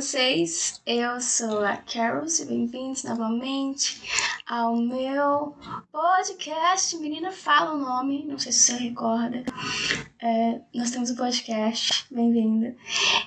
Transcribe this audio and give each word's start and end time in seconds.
vocês? 0.00 0.80
Eu 0.86 1.20
sou 1.20 1.64
a 1.64 1.76
Carol 1.76 2.24
e 2.26 2.44
bem-vindos 2.46 3.04
novamente 3.04 4.00
ao 4.46 4.74
meu 4.74 5.54
podcast. 5.92 6.96
Menina, 6.96 7.30
fala 7.30 7.74
o 7.74 7.78
nome, 7.78 8.24
não 8.26 8.38
sei 8.38 8.50
se 8.50 8.60
você 8.60 8.72
recorda. 8.76 9.44
É, 10.22 10.60
nós 10.74 10.90
temos 10.90 11.10
um 11.10 11.16
podcast, 11.16 12.04
bem-vinda. 12.10 12.76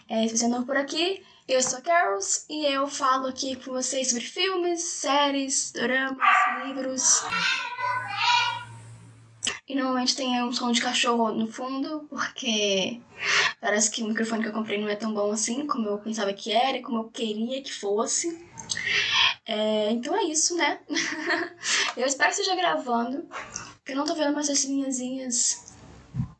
É, 0.07 0.27
se 0.27 0.37
você 0.37 0.45
é 0.45 0.47
novo 0.47 0.67
por 0.67 0.77
aqui, 0.77 1.23
eu 1.47 1.59
sou 1.59 1.79
a 1.79 1.81
Carol 1.81 2.19
e 2.47 2.67
eu 2.67 2.87
falo 2.87 3.25
aqui 3.25 3.55
com 3.55 3.71
vocês 3.71 4.09
sobre 4.09 4.23
filmes, 4.23 4.83
séries, 4.83 5.71
dramas, 5.71 6.19
livros. 6.63 7.23
E 9.67 9.73
normalmente 9.73 10.15
tem 10.15 10.43
um 10.43 10.53
som 10.53 10.71
de 10.71 10.81
cachorro 10.81 11.31
no 11.31 11.51
fundo, 11.51 12.05
porque 12.07 13.01
parece 13.59 13.89
que 13.89 14.03
o 14.03 14.07
microfone 14.07 14.43
que 14.43 14.49
eu 14.49 14.53
comprei 14.53 14.79
não 14.79 14.87
é 14.87 14.95
tão 14.95 15.15
bom 15.15 15.31
assim, 15.31 15.65
como 15.65 15.89
eu 15.89 15.97
pensava 15.97 16.31
que 16.31 16.51
era 16.51 16.77
e 16.77 16.83
como 16.83 16.99
eu 16.99 17.09
queria 17.09 17.63
que 17.63 17.73
fosse. 17.73 18.47
É, 19.47 19.89
então 19.89 20.15
é 20.15 20.25
isso, 20.25 20.55
né? 20.55 20.79
eu 21.97 22.05
espero 22.05 22.29
que 22.29 22.39
esteja 22.39 22.55
gravando, 22.55 23.27
porque 23.77 23.93
eu 23.93 23.95
não 23.95 24.05
tô 24.05 24.13
vendo 24.13 24.31
mais 24.31 24.47
as 24.47 24.63
linhazinhas 24.63 25.62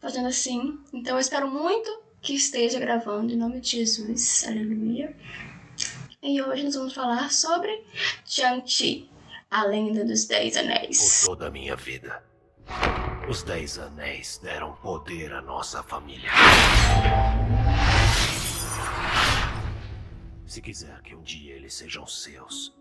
fazendo 0.04 0.28
assim. 0.28 0.78
Então 0.92 1.16
eu 1.16 1.20
espero 1.20 1.50
muito 1.50 2.04
que 2.22 2.36
esteja 2.36 2.78
gravando, 2.78 3.32
em 3.32 3.38
nome 3.38 3.62
de 3.62 3.72
Jesus. 3.72 4.44
Aleluia. 4.46 5.16
E 6.22 6.42
hoje 6.42 6.64
nós 6.64 6.76
vamos 6.76 6.94
falar 6.94 7.32
sobre 7.32 7.86
Shang-Chi, 8.26 9.10
a 9.50 9.64
lenda 9.64 10.04
dos 10.04 10.26
Dez 10.26 10.58
Anéis. 10.58 11.22
Por 11.22 11.30
toda 11.30 11.48
a 11.48 11.52
minha 11.52 11.76
vida, 11.76 12.22
os 13.30 13.44
Dez 13.44 13.80
Anéis 13.80 14.40
deram 14.44 14.73
poder 14.76 15.34
à 15.34 15.42
nossa 15.42 15.82
família. 15.82 16.30
Se 20.45 20.62
quiser 20.62 21.02
que 21.02 21.16
um 21.16 21.22
dia 21.23 21.56
eles 21.56 21.73
sejam 21.73 22.06
seus, 22.06 22.73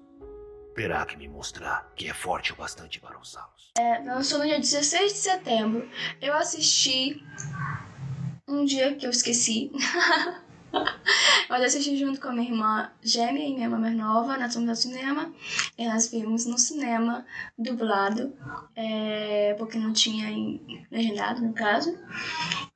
terá 0.75 1.05
que 1.07 1.17
me 1.17 1.29
mostrar 1.29 1.91
que 1.95 2.09
é 2.09 2.15
forte 2.15 2.53
o 2.53 2.57
bastante 2.57 3.01
para 3.01 3.19
usá-los. 3.19 3.73
Lançou 4.05 4.39
no 4.39 4.45
dia 4.45 4.59
16 4.59 5.13
de 5.13 5.19
setembro. 5.19 5.89
Eu 6.21 6.35
assisti 6.35 7.23
um 8.47 8.65
dia 8.65 8.95
que 8.95 9.07
eu 9.07 9.11
esqueci. 9.11 9.71
Mas 11.49 11.61
eu 11.61 11.67
assisti 11.67 11.97
junto 11.99 12.21
com 12.21 12.29
a 12.29 12.33
minha 12.33 12.49
irmã 12.49 12.91
gêmea 13.03 13.47
e 13.47 13.53
minha 13.53 13.67
irmã 13.67 13.79
mais 13.79 13.95
nova. 13.95 14.39
Nós 14.39 14.55
fomos 14.55 14.69
ao 14.69 14.77
cinema. 14.77 15.33
E 15.77 15.87
nós 15.87 16.11
vimos 16.11 16.47
no 16.47 16.59
cinema, 16.59 17.27
dublado. 17.59 18.35
é, 18.75 19.55
porque 19.59 19.79
não 19.79 19.93
tinha 19.93 20.31
em, 20.31 20.87
legendado, 20.91 21.43
no 21.43 21.53
caso. 21.53 21.99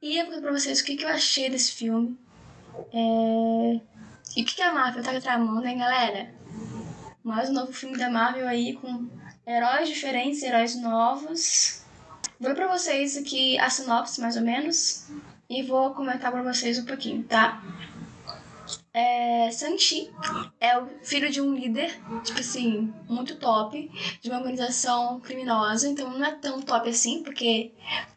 E 0.01 0.19
eu 0.19 0.31
vou 0.31 0.41
pra 0.41 0.53
vocês 0.53 0.81
o 0.81 0.85
que, 0.85 0.97
que 0.97 1.05
eu 1.05 1.09
achei 1.09 1.49
desse 1.49 1.73
filme. 1.73 2.19
É, 2.93 3.81
e 4.37 4.43
o 4.43 4.45
que, 4.45 4.55
que 4.55 4.63
a 4.63 4.73
Marvel 4.73 5.03
tá 5.03 5.19
tramando, 5.21 5.67
hein, 5.67 5.79
galera? 5.79 6.35
Mais 7.27 7.51
um 7.51 7.55
novo 7.55 7.73
filme 7.73 7.99
da 7.99 8.09
Marvel 8.09 8.47
aí 8.47 8.75
com 8.75 9.09
heróis 9.45 9.89
diferentes, 9.89 10.45
heróis 10.45 10.81
novos. 10.81 11.83
Vou 12.39 12.55
pra 12.55 12.69
vocês 12.69 13.17
aqui 13.17 13.59
a 13.59 13.69
sinopse, 13.69 14.21
mais 14.21 14.37
ou 14.37 14.43
menos, 14.43 15.09
e 15.51 15.61
vou 15.65 15.93
comentar 15.93 16.31
pra 16.31 16.41
vocês 16.41 16.79
um 16.79 16.85
pouquinho, 16.85 17.25
tá? 17.25 17.61
É, 18.95 19.51
Sanchi 19.51 20.09
é 20.61 20.79
o 20.79 20.87
filho 21.03 21.29
de 21.29 21.41
um 21.41 21.53
líder, 21.53 22.01
tipo 22.23 22.39
assim, 22.39 22.95
muito 23.09 23.35
top, 23.35 23.91
de 24.23 24.31
uma 24.31 24.39
organização 24.39 25.19
criminosa, 25.19 25.89
então 25.89 26.09
não 26.09 26.25
é 26.25 26.31
tão 26.31 26.63
top 26.63 26.89
assim, 26.89 27.25
porque 27.25 27.73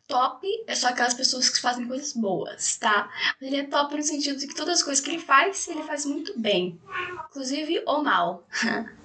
top 0.08 0.48
é 0.68 0.76
só 0.76 0.90
aquelas 0.90 1.16
pessoas 1.16 1.50
que 1.50 1.60
fazem 1.60 1.88
coisas 1.88 2.14
boas, 2.14 2.78
tá? 2.78 3.10
Ele 3.42 3.56
é 3.56 3.64
top 3.64 3.96
no 3.96 4.04
sentido 4.04 4.38
de 4.38 4.48
que 4.48 4.54
todas 4.54 4.78
as 4.78 4.84
coisas 4.84 5.04
que 5.04 5.10
ele 5.10 5.20
faz, 5.20 5.68
ele 5.68 5.82
faz 5.82 6.06
muito 6.06 6.40
bem, 6.40 6.80
inclusive 7.28 7.84
o 7.88 8.04
mal. 8.04 8.48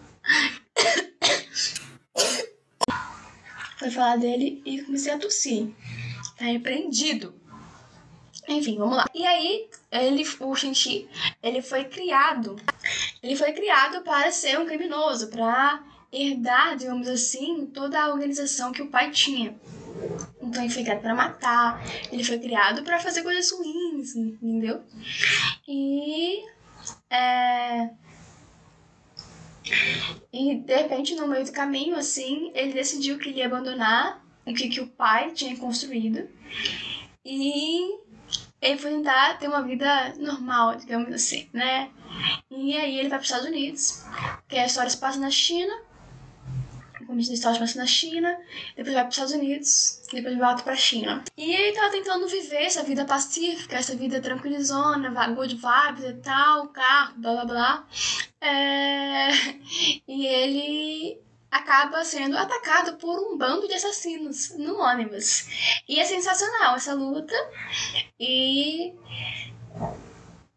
Foi 3.78 3.90
falar 3.90 4.16
dele 4.16 4.62
e 4.64 4.82
comecei 4.82 5.12
a 5.12 5.18
tossir. 5.18 5.68
Tá 6.38 6.46
repreendido. 6.46 7.34
Enfim, 8.48 8.76
vamos 8.78 8.96
lá. 8.96 9.06
E 9.14 9.24
aí, 9.24 9.68
ele, 9.90 10.24
o 10.40 10.54
Shang-Chi, 10.54 11.08
ele 11.42 11.62
foi 11.62 11.84
criado. 11.84 12.56
Ele 13.22 13.36
foi 13.36 13.52
criado 13.52 14.02
para 14.02 14.30
ser 14.30 14.58
um 14.58 14.66
criminoso, 14.66 15.28
para 15.28 15.82
herdar, 16.12 16.76
digamos 16.76 17.08
assim, 17.08 17.66
toda 17.66 18.00
a 18.00 18.08
organização 18.12 18.72
que 18.72 18.82
o 18.82 18.88
pai 18.88 19.10
tinha. 19.10 19.54
Então 20.40 20.62
ele 20.62 20.72
foi 20.72 20.82
criado 20.82 21.00
para 21.00 21.14
matar, 21.14 21.82
ele 22.12 22.22
foi 22.22 22.38
criado 22.38 22.82
para 22.82 23.00
fazer 23.00 23.22
coisas 23.22 23.50
ruins, 23.50 24.14
entendeu? 24.14 24.82
E 25.66 26.42
é, 27.10 27.90
e 30.32 30.56
de 30.56 30.76
repente, 30.76 31.14
no 31.14 31.28
meio 31.28 31.44
do 31.44 31.52
caminho, 31.52 31.96
assim, 31.96 32.50
ele 32.54 32.72
decidiu 32.72 33.18
que 33.18 33.30
ele 33.30 33.38
ia 33.38 33.46
abandonar 33.46 34.22
o 34.46 34.52
que, 34.52 34.68
que 34.68 34.80
o 34.80 34.88
pai 34.88 35.30
tinha 35.32 35.56
construído. 35.56 36.28
E 37.24 37.98
ele 38.60 38.78
foi 38.78 38.90
tentar 38.90 39.38
ter 39.38 39.48
uma 39.48 39.62
vida 39.62 40.14
normal, 40.18 40.76
digamos 40.76 41.12
assim, 41.12 41.48
né? 41.52 41.90
E 42.50 42.76
aí 42.76 42.98
ele 42.98 43.08
vai 43.08 43.18
para 43.18 43.24
os 43.24 43.24
Estados 43.24 43.46
Unidos, 43.46 44.04
que 44.48 44.56
a 44.56 44.66
história 44.66 44.90
se 44.90 44.98
passa 44.98 45.18
na 45.18 45.30
China. 45.30 45.72
O 47.00 47.06
começo 47.06 47.28
da 47.28 47.34
história 47.34 47.54
se 47.54 47.60
passa 47.60 47.78
na 47.78 47.86
China, 47.86 48.38
depois 48.76 48.94
vai 48.94 49.02
para 49.02 49.08
os 49.08 49.14
Estados 49.14 49.34
Unidos, 49.34 50.02
depois 50.12 50.38
volta 50.38 50.62
para 50.62 50.72
a 50.72 50.76
China. 50.76 51.22
E 51.36 51.52
ele 51.52 51.76
tava 51.76 51.90
tentando 51.90 52.26
viver 52.26 52.62
essa 52.62 52.82
vida 52.82 53.04
pacífica, 53.04 53.76
essa 53.76 53.94
vida 53.94 54.20
tranquilizona, 54.20 55.10
good 55.34 55.54
vibes 55.54 56.04
e 56.04 56.14
tal, 56.22 56.68
carro, 56.68 57.14
blá 57.18 57.32
blá 57.32 57.44
blá. 57.44 57.86
É... 58.40 59.03
Acaba 61.74 62.04
sendo 62.04 62.38
atacado 62.38 62.96
por 62.98 63.18
um 63.18 63.36
bando 63.36 63.66
de 63.66 63.74
assassinos 63.74 64.56
no 64.56 64.78
ônibus. 64.78 65.82
E 65.88 65.98
é 65.98 66.04
sensacional 66.04 66.76
essa 66.76 66.94
luta. 66.94 67.34
E 68.18 68.94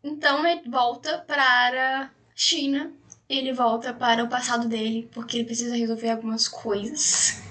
então 0.04 0.46
ele 0.46 0.70
volta 0.70 1.18
para 1.28 2.12
China. 2.36 2.94
Ele 3.28 3.52
volta 3.52 3.96
para 3.96 4.24
o 4.24 4.30
passado 4.30 4.68
dele, 4.68 5.10
porque 5.12 5.38
ele 5.38 5.46
precisa 5.46 5.76
resolver 5.76 6.12
algumas 6.12 6.48
coisas. 6.48 7.42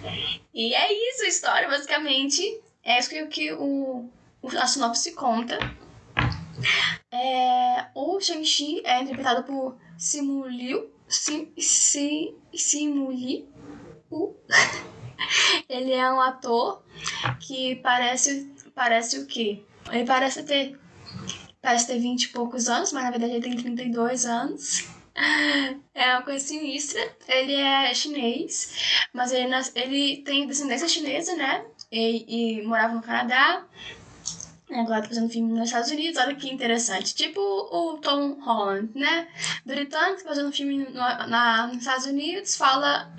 E 0.55 0.73
é 0.73 0.93
isso 1.11 1.25
a 1.25 1.29
história, 1.29 1.69
basicamente. 1.69 2.63
É 2.85 3.01
isso 3.01 3.11
que, 3.29 3.53
o, 3.53 4.09
a 4.59 4.67
sinopse 4.69 5.13
conta. 5.13 5.59
É, 7.11 7.87
o 7.97 8.21
Shang-Chi 8.21 8.81
é 8.85 9.03
interpretado 9.03 9.43
por 9.43 9.77
Simu 9.99 10.47
Liu. 10.47 10.89
Sim, 11.09 11.53
si, 11.59 12.33
Simu 12.55 13.11
Liu. 13.11 13.56
Ele 15.69 15.93
é 15.93 16.11
um 16.13 16.21
ator 16.21 16.83
que 17.41 17.77
parece, 17.77 18.53
parece 18.75 19.19
o 19.19 19.27
quê? 19.27 19.63
Ele 19.91 20.05
parece 20.05 20.43
ter, 20.43 20.79
parece 21.61 21.87
ter 21.87 21.99
20 21.99 22.25
e 22.25 22.29
poucos 22.29 22.69
anos, 22.69 22.93
mas 22.93 23.05
na 23.05 23.11
verdade 23.11 23.33
ele 23.33 23.43
tem 23.43 23.57
32 23.57 24.25
anos. 24.27 24.87
É 25.95 26.11
uma 26.13 26.21
coisa 26.21 26.45
sinistra. 26.47 27.01
Ele 27.27 27.55
é 27.55 27.95
chinês, 27.95 29.07
mas 29.15 29.33
ele, 29.33 29.47
nas- 29.49 29.73
ele 29.75 30.19
tem 30.19 30.47
descendência 30.47 30.87
chinesa, 30.87 31.35
né? 31.35 31.65
E, 31.91 32.59
e 32.59 32.63
morava 32.67 32.93
no 32.95 33.01
Canadá. 33.01 33.65
Agora 34.69 35.01
tá 35.01 35.09
fazendo 35.09 35.31
filme 35.31 35.53
nos 35.53 35.69
Estados 35.69 35.91
Unidos, 35.93 36.19
olha 36.21 36.35
que 36.35 36.53
interessante. 36.53 37.15
Tipo 37.15 37.41
o 37.41 37.99
Tom 37.99 38.37
Holland, 38.41 38.91
né? 38.99 39.29
Britânico 39.65 40.23
fazendo 40.25 40.51
filme 40.53 40.79
no, 40.79 40.93
na, 40.93 41.69
nos 41.69 41.79
Estados 41.79 42.07
Unidos, 42.07 42.57
fala 42.57 43.15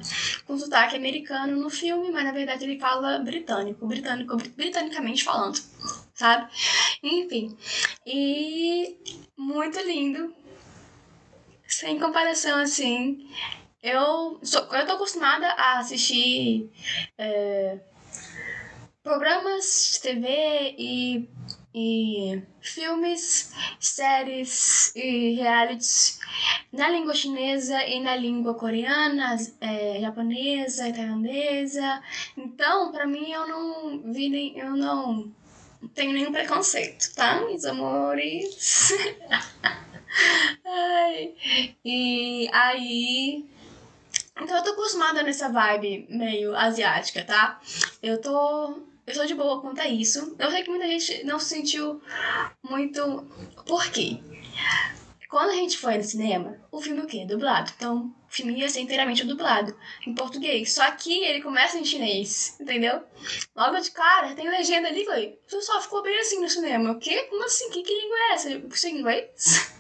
com 0.45 0.57
sotaque 0.57 0.97
americano 0.97 1.55
no 1.55 1.69
filme, 1.69 2.11
mas 2.11 2.25
na 2.25 2.33
verdade 2.33 2.65
ele 2.65 2.77
fala 2.77 3.19
britânico, 3.19 3.87
britânico, 3.87 4.35
brit- 4.35 4.55
britanicamente 4.57 5.23
falando, 5.23 5.57
sabe? 6.13 6.51
Enfim. 7.01 7.57
E 8.05 8.97
muito 9.37 9.79
lindo. 9.79 10.35
Sem 11.65 11.97
comparação, 11.99 12.59
assim. 12.59 13.29
Eu, 13.81 14.37
sou, 14.43 14.61
eu 14.73 14.85
tô 14.85 14.93
acostumada 14.93 15.47
a 15.47 15.79
assistir 15.79 16.69
é, 17.17 17.79
programas 19.07 19.93
de 19.93 20.01
TV 20.01 20.75
e, 20.77 21.29
e 21.73 22.41
filmes, 22.59 23.53
séries 23.79 24.93
e 24.93 25.35
realities 25.35 26.19
na 26.73 26.89
língua 26.89 27.15
chinesa 27.15 27.81
e 27.85 28.01
na 28.01 28.17
língua 28.17 28.53
coreana, 28.53 29.37
é, 29.61 30.01
japonesa 30.01 30.89
e 30.89 30.93
tailandesa. 30.93 32.03
Então, 32.35 32.91
pra 32.91 33.07
mim, 33.07 33.31
eu 33.31 33.47
não 33.47 34.11
vi 34.11 34.27
nem, 34.27 34.59
eu 34.59 34.75
não 34.75 35.31
tenho 35.95 36.11
nenhum 36.11 36.33
preconceito, 36.33 37.15
tá, 37.15 37.39
meus 37.45 37.63
amores? 37.63 38.91
Ai, 40.65 41.33
e 41.85 42.49
aí. 42.51 43.45
Então 44.39 44.57
eu 44.57 44.63
tô 44.63 44.71
acostumada 44.71 45.23
nessa 45.23 45.49
vibe 45.49 46.07
meio 46.09 46.55
asiática, 46.55 47.23
tá? 47.23 47.59
Eu 48.03 48.19
tô. 48.19 48.96
Eu 49.07 49.15
sou 49.15 49.25
de 49.25 49.33
boa 49.33 49.61
quanto 49.61 49.79
a 49.79 49.87
isso. 49.87 50.35
Eu 50.37 50.51
sei 50.51 50.63
que 50.63 50.69
muita 50.69 50.85
gente 50.85 51.23
não 51.23 51.39
se 51.39 51.45
sentiu 51.45 52.01
muito. 52.61 53.25
Por 53.65 53.89
quê? 53.89 54.19
Quando 55.29 55.51
a 55.51 55.55
gente 55.55 55.77
foi 55.77 55.97
no 55.97 56.03
cinema, 56.03 56.59
o 56.69 56.81
filme 56.81 56.99
o 56.99 57.07
quê? 57.07 57.25
Dublado. 57.25 57.71
Então, 57.77 58.13
o 58.27 58.33
filme 58.33 58.59
ia 58.59 58.67
ser 58.67 58.81
inteiramente 58.81 59.25
dublado 59.25 59.73
em 60.05 60.13
português. 60.13 60.73
Só 60.73 60.91
que 60.91 61.23
ele 61.23 61.41
começa 61.41 61.77
em 61.77 61.85
chinês, 61.85 62.57
entendeu? 62.59 63.01
Logo 63.55 63.79
de 63.79 63.91
cara, 63.91 64.35
tem 64.35 64.49
legenda 64.49 64.89
ali, 64.89 65.05
falei, 65.05 65.39
o 65.53 65.61
só 65.61 65.81
ficou 65.81 66.03
bem 66.03 66.19
assim 66.19 66.41
no 66.41 66.49
cinema. 66.49 66.91
O 66.91 66.99
quê? 66.99 67.23
Como 67.29 67.45
assim? 67.45 67.69
Que, 67.69 67.83
que 67.83 67.93
língua 67.93 68.17
é 68.17 68.33
essa? 68.33 68.59
Você 68.59 68.89
inglês? 68.89 69.73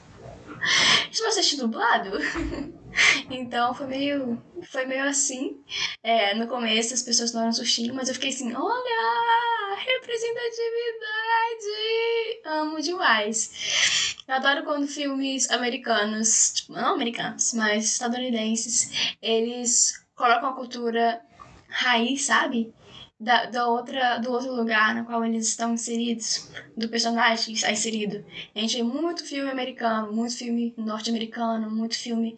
Isso 1.11 1.21
vai 1.21 1.31
assistir 1.31 1.57
dublado? 1.57 2.11
então 3.29 3.73
foi 3.73 3.87
meio, 3.87 4.41
foi 4.63 4.85
meio 4.85 5.03
assim. 5.03 5.63
É, 6.03 6.33
no 6.33 6.47
começo 6.47 6.93
as 6.93 7.01
pessoas 7.01 7.33
eram 7.33 7.53
sustinho, 7.53 7.93
mas 7.93 8.09
eu 8.09 8.15
fiquei 8.15 8.29
assim, 8.29 8.53
olha, 8.53 9.75
representatividade! 9.75 12.41
Amo 12.45 12.81
demais. 12.81 14.15
Eu 14.27 14.35
adoro 14.35 14.63
quando 14.63 14.87
filmes 14.87 15.49
americanos, 15.51 16.53
tipo, 16.53 16.73
não 16.73 16.95
americanos, 16.95 17.53
mas 17.53 17.93
estadunidenses, 17.93 19.15
eles 19.21 20.05
colocam 20.15 20.49
a 20.49 20.55
cultura 20.55 21.21
raiz, 21.69 22.25
sabe? 22.25 22.73
Da, 23.19 23.45
da 23.45 23.67
outra, 23.67 24.17
do 24.19 24.31
outro 24.31 24.53
lugar 24.53 24.93
no 24.93 25.05
qual 25.05 25.25
eles 25.25 25.47
estão 25.47 25.73
inseridos, 25.73 26.49
do 26.75 26.87
personagem 26.87 27.45
que 27.45 27.53
está 27.53 27.71
inserido. 27.71 28.23
A 28.55 28.59
gente 28.59 28.77
vê 28.77 28.83
muito 28.83 29.25
filme 29.25 29.49
americano, 29.49 30.13
muito 30.13 30.37
filme 30.37 30.73
norte-americano, 30.77 31.69
muito 31.69 31.97
filme 31.97 32.37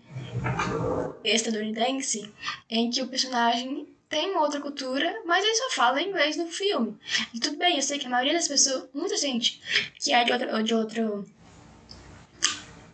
estadunidense, 1.24 2.32
em 2.70 2.90
que 2.90 3.02
o 3.02 3.08
personagem 3.08 3.88
tem 4.08 4.32
uma 4.32 4.42
outra 4.42 4.60
cultura, 4.60 5.22
mas 5.26 5.44
ele 5.44 5.56
só 5.56 5.70
fala 5.72 6.02
inglês 6.02 6.36
no 6.36 6.48
filme. 6.48 6.98
E 7.34 7.40
tudo 7.40 7.58
bem, 7.58 7.76
eu 7.76 7.82
sei 7.82 8.00
que 8.00 8.08
a 8.08 8.10
maioria 8.10 8.34
das 8.34 8.48
pessoas, 8.48 8.90
muita 8.94 9.16
gente 9.18 9.62
que 10.00 10.14
é 10.14 10.24
de 10.24 10.32
outra, 10.32 10.64
de 10.64 10.74
outro 10.74 11.26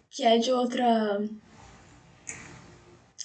que 0.10 0.24
é 0.24 0.38
de 0.38 0.52
outra 0.52 1.22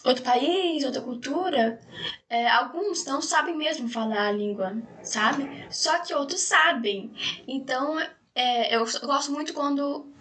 outro 0.05 0.23
país, 0.25 0.85
outra 0.85 1.03
cultura, 1.03 1.81
é, 2.29 2.49
alguns 2.49 3.05
não 3.05 3.21
sabem 3.21 3.57
mesmo 3.57 3.89
falar 3.89 4.29
a 4.29 4.33
língua, 4.33 4.77
sabe? 5.03 5.67
Só 5.71 5.99
que 6.01 6.15
outros 6.15 6.41
sabem. 6.41 7.13
Então, 7.47 7.99
é, 8.35 8.75
eu 8.77 8.85
gosto 9.05 9.33
muito 9.33 9.53
quando 9.53 10.13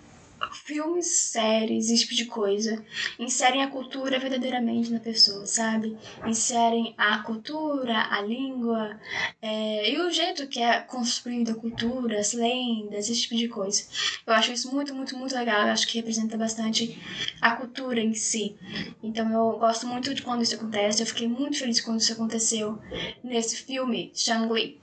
filmes, 0.51 1.07
séries, 1.07 1.89
esse 1.89 2.03
tipo 2.03 2.15
de 2.15 2.25
coisa, 2.25 2.83
inserem 3.17 3.63
a 3.63 3.67
cultura 3.67 4.19
verdadeiramente 4.19 4.91
na 4.91 4.99
pessoa, 4.99 5.45
sabe? 5.45 5.97
Inserem 6.25 6.93
a 6.97 7.19
cultura, 7.19 8.07
a 8.09 8.21
língua 8.21 8.99
é, 9.41 9.91
e 9.91 9.99
o 9.99 10.11
jeito 10.11 10.47
que 10.47 10.61
é 10.61 10.79
construída 10.79 11.51
a 11.51 11.55
cultura, 11.55 12.19
as 12.19 12.33
lendas, 12.33 13.09
esse 13.09 13.21
tipo 13.21 13.35
de 13.35 13.47
coisa. 13.47 13.83
Eu 14.25 14.33
acho 14.33 14.51
isso 14.51 14.73
muito, 14.73 14.93
muito, 14.93 15.17
muito 15.17 15.35
legal. 15.35 15.63
Eu 15.63 15.73
acho 15.73 15.87
que 15.87 15.97
representa 15.97 16.37
bastante 16.37 16.99
a 17.41 17.55
cultura 17.55 17.99
em 17.99 18.13
si. 18.13 18.55
Então 19.03 19.29
eu 19.31 19.59
gosto 19.59 19.87
muito 19.87 20.13
de 20.13 20.21
quando 20.21 20.43
isso 20.43 20.55
acontece. 20.55 21.01
Eu 21.01 21.07
fiquei 21.07 21.27
muito 21.27 21.57
feliz 21.57 21.81
quando 21.81 21.99
isso 21.99 22.13
aconteceu 22.13 22.79
nesse 23.23 23.57
filme, 23.57 24.11
Shang-Li. 24.13 24.79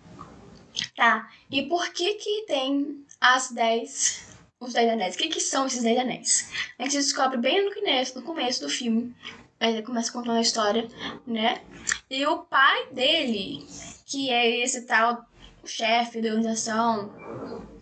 Tá, 0.95 1.31
e 1.51 1.63
por 1.63 1.91
que 1.91 2.15
que 2.15 2.45
tem 2.47 3.03
as 3.19 3.51
10 3.51 4.26
os 4.61 4.73
Dez 4.73 4.91
Anéis. 4.91 5.15
O 5.15 5.19
que, 5.19 5.29
que 5.29 5.41
são 5.41 5.67
esses 5.67 5.83
Dez 5.83 5.99
Anéis? 5.99 6.51
A 6.79 6.85
gente 6.85 6.97
descobre 6.97 7.39
bem 7.39 7.65
no 7.65 7.75
começo, 7.75 8.19
no 8.19 8.25
começo 8.25 8.61
do 8.63 8.69
filme. 8.69 9.15
Ele 9.61 9.83
começa 9.83 10.13
contando 10.13 10.37
a 10.37 10.41
história, 10.41 10.87
né? 11.27 11.63
E 12.11 12.27
o 12.27 12.39
pai 12.39 12.89
dele, 12.93 13.67
que 14.07 14.31
é 14.31 14.61
esse 14.61 14.87
tal 14.87 15.25
chefe 15.65 16.21
da 16.21 16.29
organização 16.29 17.11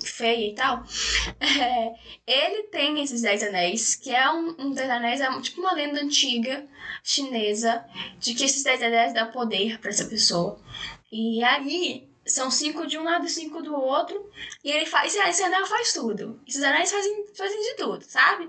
feia 0.03 0.51
e 0.51 0.55
tal, 0.55 0.85
é, 1.41 1.95
ele 2.27 2.65
tem 2.65 3.03
esses 3.03 3.23
Dez 3.23 3.43
Anéis, 3.43 3.97
que 3.97 4.15
é 4.15 4.31
um, 4.31 4.55
um 4.59 4.71
Dez 4.73 4.89
Anéis, 4.89 5.21
é 5.21 5.41
tipo 5.41 5.61
uma 5.61 5.75
lenda 5.75 6.01
antiga 6.01 6.67
chinesa 7.03 7.85
de 8.19 8.35
que 8.35 8.45
esses 8.45 8.63
Dez 8.63 8.83
Anéis 8.83 9.13
dão 9.13 9.31
poder 9.31 9.79
para 9.81 9.91
essa 9.91 10.07
pessoa. 10.07 10.61
E 11.11 11.43
aí, 11.45 12.09
são 12.27 12.51
cinco 12.51 12.87
de 12.87 12.99
um 12.99 13.05
lado 13.05 13.27
e 13.27 13.31
cinco 13.31 13.63
do 13.63 13.75
outro. 13.75 14.31
E 14.63 14.71
ele 14.71 14.87
faz. 14.87 15.15
Esse 15.15 15.43
anel 15.43 15.67
faz 15.67 15.93
tudo. 15.93 16.41
Esses 16.47 16.63
anéis 16.63 16.91
fazem, 16.91 17.27
fazem 17.35 17.61
de 17.61 17.77
tudo, 17.77 18.05
sabe? 18.05 18.49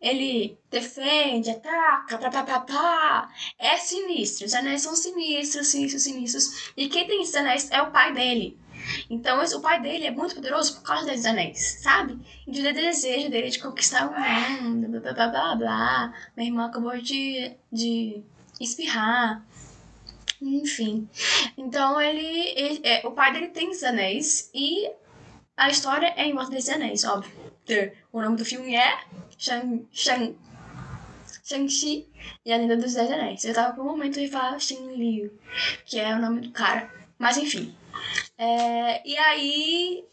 Ele 0.00 0.58
defende, 0.70 1.50
ataca, 1.50 2.18
pá, 2.18 2.30
pá, 2.30 2.42
pá, 2.42 2.60
pá. 2.60 3.28
É 3.58 3.76
sinistro. 3.76 4.46
Os 4.46 4.54
anéis 4.54 4.82
são 4.82 4.94
sinistros, 4.94 5.68
sinistros, 5.68 6.02
sinistros. 6.02 6.72
E 6.76 6.88
quem 6.88 7.06
tem 7.06 7.22
esses 7.22 7.34
anéis 7.34 7.70
é 7.70 7.80
o 7.80 7.90
pai 7.90 8.12
dele. 8.12 8.58
Então, 9.08 9.42
o 9.42 9.60
pai 9.60 9.80
dele 9.80 10.06
é 10.06 10.10
muito 10.10 10.34
poderoso 10.34 10.74
por 10.74 10.82
causa 10.82 11.06
desses 11.06 11.24
anéis, 11.24 11.78
sabe? 11.82 12.18
E 12.46 12.52
do 12.52 12.62
desejo 12.62 13.30
dele 13.30 13.48
de 13.48 13.58
conquistar 13.58 14.06
o 14.06 14.64
mundo, 14.64 15.00
blá, 15.00 15.12
blá, 15.12 15.28
blá, 15.28 15.56
blá. 15.56 16.14
Minha 16.36 16.50
irmã 16.50 16.66
acabou 16.66 16.96
de, 16.98 17.52
de 17.72 18.22
espirrar. 18.60 19.42
Enfim. 20.44 21.08
Então 21.56 22.00
ele, 22.00 22.52
ele 22.54 22.80
é, 22.84 23.06
o 23.06 23.12
pai 23.12 23.32
dele 23.32 23.48
tem 23.48 23.70
os 23.70 23.82
anéis 23.82 24.50
e 24.54 24.90
a 25.56 25.70
história 25.70 26.12
é 26.16 26.26
em 26.26 26.34
volta 26.34 26.50
desses 26.50 26.68
anéis, 26.68 27.04
óbvio. 27.04 27.32
O 28.12 28.20
nome 28.20 28.36
do 28.36 28.44
filme 28.44 28.76
é 28.76 28.98
Shang, 29.38 29.86
Shang, 29.90 30.36
Shang-Chi 31.42 32.06
e 32.44 32.52
a 32.52 32.56
Lenda 32.58 32.76
dos 32.76 32.94
Dez 32.94 33.10
Anéis. 33.10 33.44
Eu 33.44 33.54
tava 33.54 33.72
por 33.74 33.82
um 33.82 33.90
momento 33.90 34.20
de 34.20 34.28
falar 34.28 34.58
Shang 34.58 34.94
Liu, 34.94 35.32
que 35.86 35.98
é 35.98 36.14
o 36.14 36.20
nome 36.20 36.42
do 36.42 36.50
cara. 36.50 36.90
Mas 37.18 37.38
enfim. 37.38 37.74
É, 38.36 39.08
e 39.08 39.16
aí 39.16 40.04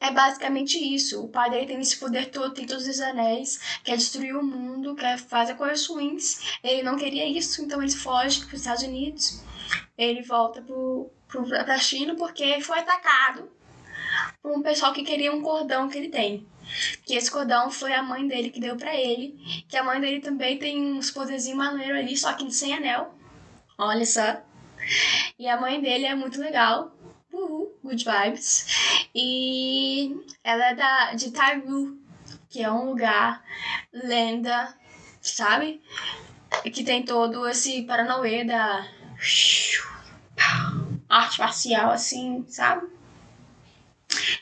é 0.00 0.10
basicamente 0.10 0.78
isso. 0.78 1.24
O 1.24 1.28
pai 1.28 1.50
dele 1.50 1.66
tem 1.66 1.80
esse 1.80 1.96
poder 1.96 2.30
todo, 2.30 2.54
tem 2.54 2.66
todos 2.66 2.86
os 2.86 3.00
anéis, 3.00 3.60
quer 3.82 3.96
destruir 3.96 4.36
o 4.36 4.44
mundo, 4.44 4.94
quer 4.94 5.18
fazer 5.18 5.54
coisas 5.54 5.86
ruins. 5.86 6.58
Ele 6.62 6.82
não 6.82 6.96
queria 6.96 7.26
isso, 7.26 7.62
então 7.62 7.82
ele 7.82 7.90
foge 7.90 8.44
para 8.44 8.54
os 8.54 8.60
Estados 8.60 8.82
Unidos. 8.82 9.42
Ele 9.96 10.22
volta 10.22 10.64
para 11.64 11.74
a 11.74 11.78
China 11.78 12.14
porque 12.14 12.60
foi 12.60 12.78
atacado 12.78 13.50
por 14.42 14.56
um 14.56 14.62
pessoal 14.62 14.92
que 14.92 15.02
queria 15.02 15.32
um 15.32 15.42
cordão 15.42 15.88
que 15.88 15.98
ele 15.98 16.08
tem. 16.08 16.46
Que 17.04 17.14
esse 17.14 17.30
cordão 17.30 17.70
foi 17.70 17.92
a 17.92 18.02
mãe 18.02 18.26
dele 18.26 18.50
que 18.50 18.60
deu 18.60 18.76
para 18.76 18.94
ele. 18.94 19.36
Que 19.68 19.76
a 19.76 19.82
mãe 19.82 20.00
dele 20.00 20.20
também 20.20 20.58
tem 20.58 20.92
uns 20.92 21.10
poderzinhos 21.10 21.58
maneiros 21.58 21.98
ali, 21.98 22.16
só 22.16 22.32
que 22.34 22.50
sem 22.52 22.74
anel. 22.74 23.14
Olha 23.76 24.04
só. 24.04 24.42
E 25.38 25.48
a 25.48 25.60
mãe 25.60 25.80
dele 25.80 26.06
é 26.06 26.14
muito 26.14 26.40
legal. 26.40 26.92
Uhul, 27.38 27.78
good 27.84 28.04
vibes. 28.04 28.66
E 29.14 30.16
ela 30.42 30.70
é 30.70 30.74
da, 30.74 31.14
de 31.14 31.30
Taigu, 31.30 31.96
que 32.50 32.62
é 32.62 32.70
um 32.70 32.86
lugar, 32.86 33.44
lenda, 33.92 34.74
sabe? 35.20 35.80
Que 36.72 36.82
tem 36.82 37.04
todo 37.04 37.48
esse 37.48 37.82
paranauê 37.82 38.44
da 38.44 38.86
arte 41.08 41.38
marcial, 41.38 41.90
assim, 41.92 42.44
sabe? 42.48 42.88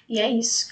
E 0.08 0.18
é 0.18 0.30
isso. 0.30 0.68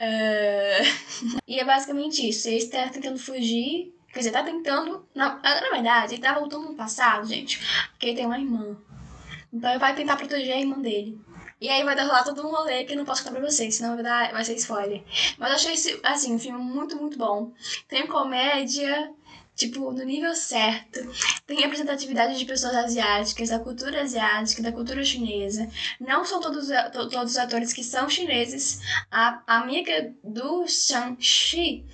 Uh... 0.00 1.38
e 1.46 1.60
é 1.60 1.64
basicamente 1.64 2.28
isso. 2.28 2.48
Ele 2.48 2.56
está 2.56 2.88
tentando 2.88 3.18
fugir. 3.18 3.94
Quer 4.12 4.18
dizer, 4.18 4.32
tá 4.32 4.42
tentando. 4.42 5.06
Na, 5.14 5.36
na 5.36 5.70
verdade, 5.70 6.14
ele 6.14 6.22
tá 6.22 6.34
voltando 6.38 6.70
no 6.70 6.74
passado, 6.74 7.26
gente. 7.26 7.60
Porque 7.90 8.06
ele 8.06 8.16
tem 8.16 8.26
uma 8.26 8.38
irmã. 8.38 8.76
Então 9.52 9.70
ele 9.70 9.78
vai 9.78 9.94
tentar 9.94 10.16
proteger 10.16 10.54
a 10.54 10.60
irmã 10.60 10.80
dele. 10.80 11.20
E 11.62 11.68
aí 11.68 11.84
vai 11.84 11.94
rolar 11.94 12.24
todo 12.24 12.44
um 12.44 12.50
rolê 12.50 12.82
que 12.82 12.92
eu 12.92 12.96
não 12.96 13.04
posso 13.04 13.22
contar 13.22 13.38
pra 13.38 13.48
vocês, 13.48 13.76
senão 13.76 13.94
vai, 13.94 14.02
dar, 14.02 14.32
vai 14.32 14.44
ser 14.44 14.56
spoiler. 14.56 15.00
Mas 15.38 15.48
eu 15.48 15.54
achei 15.54 15.74
esse, 15.74 16.00
assim, 16.02 16.34
um 16.34 16.38
filme 16.38 16.58
muito, 16.58 16.96
muito 16.96 17.16
bom. 17.16 17.52
Tem 17.86 18.04
comédia, 18.04 19.12
tipo, 19.54 19.92
no 19.92 20.02
nível 20.02 20.34
certo. 20.34 20.98
Tem 21.46 21.60
representatividade 21.60 22.36
de 22.36 22.44
pessoas 22.46 22.74
asiáticas, 22.74 23.50
da 23.50 23.60
cultura 23.60 24.02
asiática, 24.02 24.60
da 24.60 24.72
cultura 24.72 25.04
chinesa. 25.04 25.70
Não 26.00 26.24
são 26.24 26.40
todos, 26.40 26.66
todos 26.92 27.30
os 27.30 27.38
atores 27.38 27.72
que 27.72 27.84
são 27.84 28.10
chineses. 28.10 28.80
A, 29.08 29.40
amiga 29.46 30.12
do 30.24 30.66
Shang-Chi, 30.66 31.86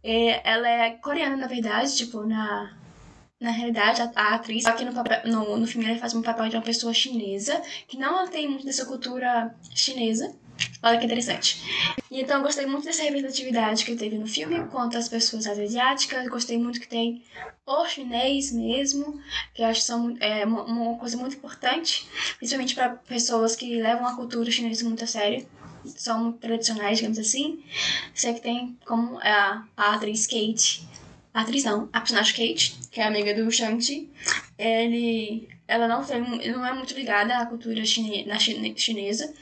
é, 0.00 0.48
ela 0.48 0.68
é 0.68 0.90
coreana, 0.90 1.36
na 1.36 1.48
verdade, 1.48 1.96
tipo, 1.96 2.24
na 2.24 2.77
na 3.40 3.50
realidade, 3.50 4.02
a, 4.02 4.10
a 4.14 4.34
atriz, 4.34 4.66
aqui 4.66 4.84
no, 4.84 4.92
papel, 4.92 5.20
no, 5.26 5.56
no 5.56 5.66
filme, 5.66 5.88
ela 5.88 5.98
faz 5.98 6.14
um 6.14 6.22
papel 6.22 6.48
de 6.48 6.56
uma 6.56 6.62
pessoa 6.62 6.92
chinesa, 6.92 7.62
que 7.86 7.96
não 7.96 8.26
tem 8.26 8.48
muito 8.48 8.64
dessa 8.64 8.84
cultura 8.84 9.54
chinesa. 9.74 10.34
Olha 10.82 10.98
que 10.98 11.04
interessante. 11.04 11.62
E 12.10 12.20
então 12.20 12.42
gostei 12.42 12.66
muito 12.66 12.84
dessa 12.84 13.02
representatividade 13.02 13.84
que 13.84 13.94
teve 13.94 14.18
no 14.18 14.26
filme, 14.26 14.66
quanto 14.68 14.96
às 14.96 15.08
pessoas 15.08 15.46
asiáticas. 15.46 16.26
Gostei 16.28 16.58
muito 16.58 16.80
que 16.80 16.88
tem 16.88 17.22
o 17.64 17.86
chinês 17.86 18.50
mesmo, 18.50 19.20
que 19.54 19.62
eu 19.62 19.66
acho 19.66 19.80
que 19.80 19.86
são, 19.86 20.16
é 20.18 20.44
uma 20.44 20.96
coisa 20.98 21.16
muito 21.16 21.36
importante, 21.36 22.08
principalmente 22.38 22.74
para 22.74 22.90
pessoas 22.90 23.54
que 23.54 23.80
levam 23.80 24.06
a 24.06 24.16
cultura 24.16 24.50
chinesa 24.50 24.84
muito 24.84 25.04
a 25.04 25.06
sério. 25.06 25.46
são 25.84 26.32
tradicionais, 26.32 26.98
digamos 26.98 27.20
assim. 27.20 27.62
Sei 28.12 28.34
que 28.34 28.40
tem 28.40 28.76
como 28.84 29.18
a, 29.20 29.64
a 29.76 29.94
atriz 29.94 30.26
Kate. 30.26 30.88
A 31.38 31.42
atriz 31.42 31.62
não, 31.62 31.88
a 31.92 32.00
personagem 32.00 32.32
Kate, 32.32 32.76
que 32.90 33.00
é 33.00 33.06
amiga 33.06 33.32
do 33.32 33.48
Shang-Chi. 33.48 34.10
Ele, 34.58 35.48
ela 35.68 35.86
não, 35.86 36.04
tem, 36.04 36.20
não 36.50 36.66
é 36.66 36.72
muito 36.72 36.92
ligada 36.94 37.38
à 37.38 37.46
cultura 37.46 37.84
chine, 37.84 38.26
na 38.26 38.40
chine, 38.40 38.76
chinesa. 38.76 39.32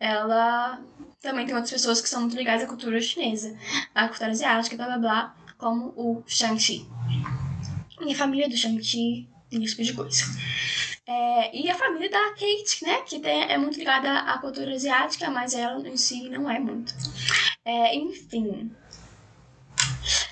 Ela 0.00 0.82
também 1.22 1.46
tem 1.46 1.54
outras 1.54 1.70
pessoas 1.70 2.00
que 2.00 2.08
são 2.08 2.22
muito 2.22 2.36
ligadas 2.36 2.64
à 2.64 2.66
cultura 2.66 3.00
chinesa, 3.00 3.56
à 3.94 4.08
cultura 4.08 4.32
asiática, 4.32 4.74
blá 4.76 4.86
blá 4.86 4.98
blá, 4.98 5.36
como 5.56 5.94
o 5.96 6.24
Shang-Chi. 6.26 6.84
E 8.04 8.12
a 8.12 8.16
família 8.16 8.48
do 8.48 8.56
Shang-Chi, 8.56 9.28
esse 9.52 9.76
tipo 9.76 9.84
de 9.84 9.92
coisa. 9.92 10.24
É, 11.06 11.56
e 11.56 11.70
a 11.70 11.74
família 11.76 12.10
da 12.10 12.30
Kate, 12.30 12.82
né? 12.82 13.02
Que 13.02 13.20
tem, 13.20 13.44
é 13.44 13.56
muito 13.56 13.78
ligada 13.78 14.12
à 14.22 14.38
cultura 14.38 14.74
asiática, 14.74 15.30
mas 15.30 15.54
ela 15.54 15.88
em 15.88 15.96
si 15.96 16.28
não 16.30 16.50
é 16.50 16.58
muito. 16.58 16.92
É, 17.64 17.94
enfim. 17.94 18.72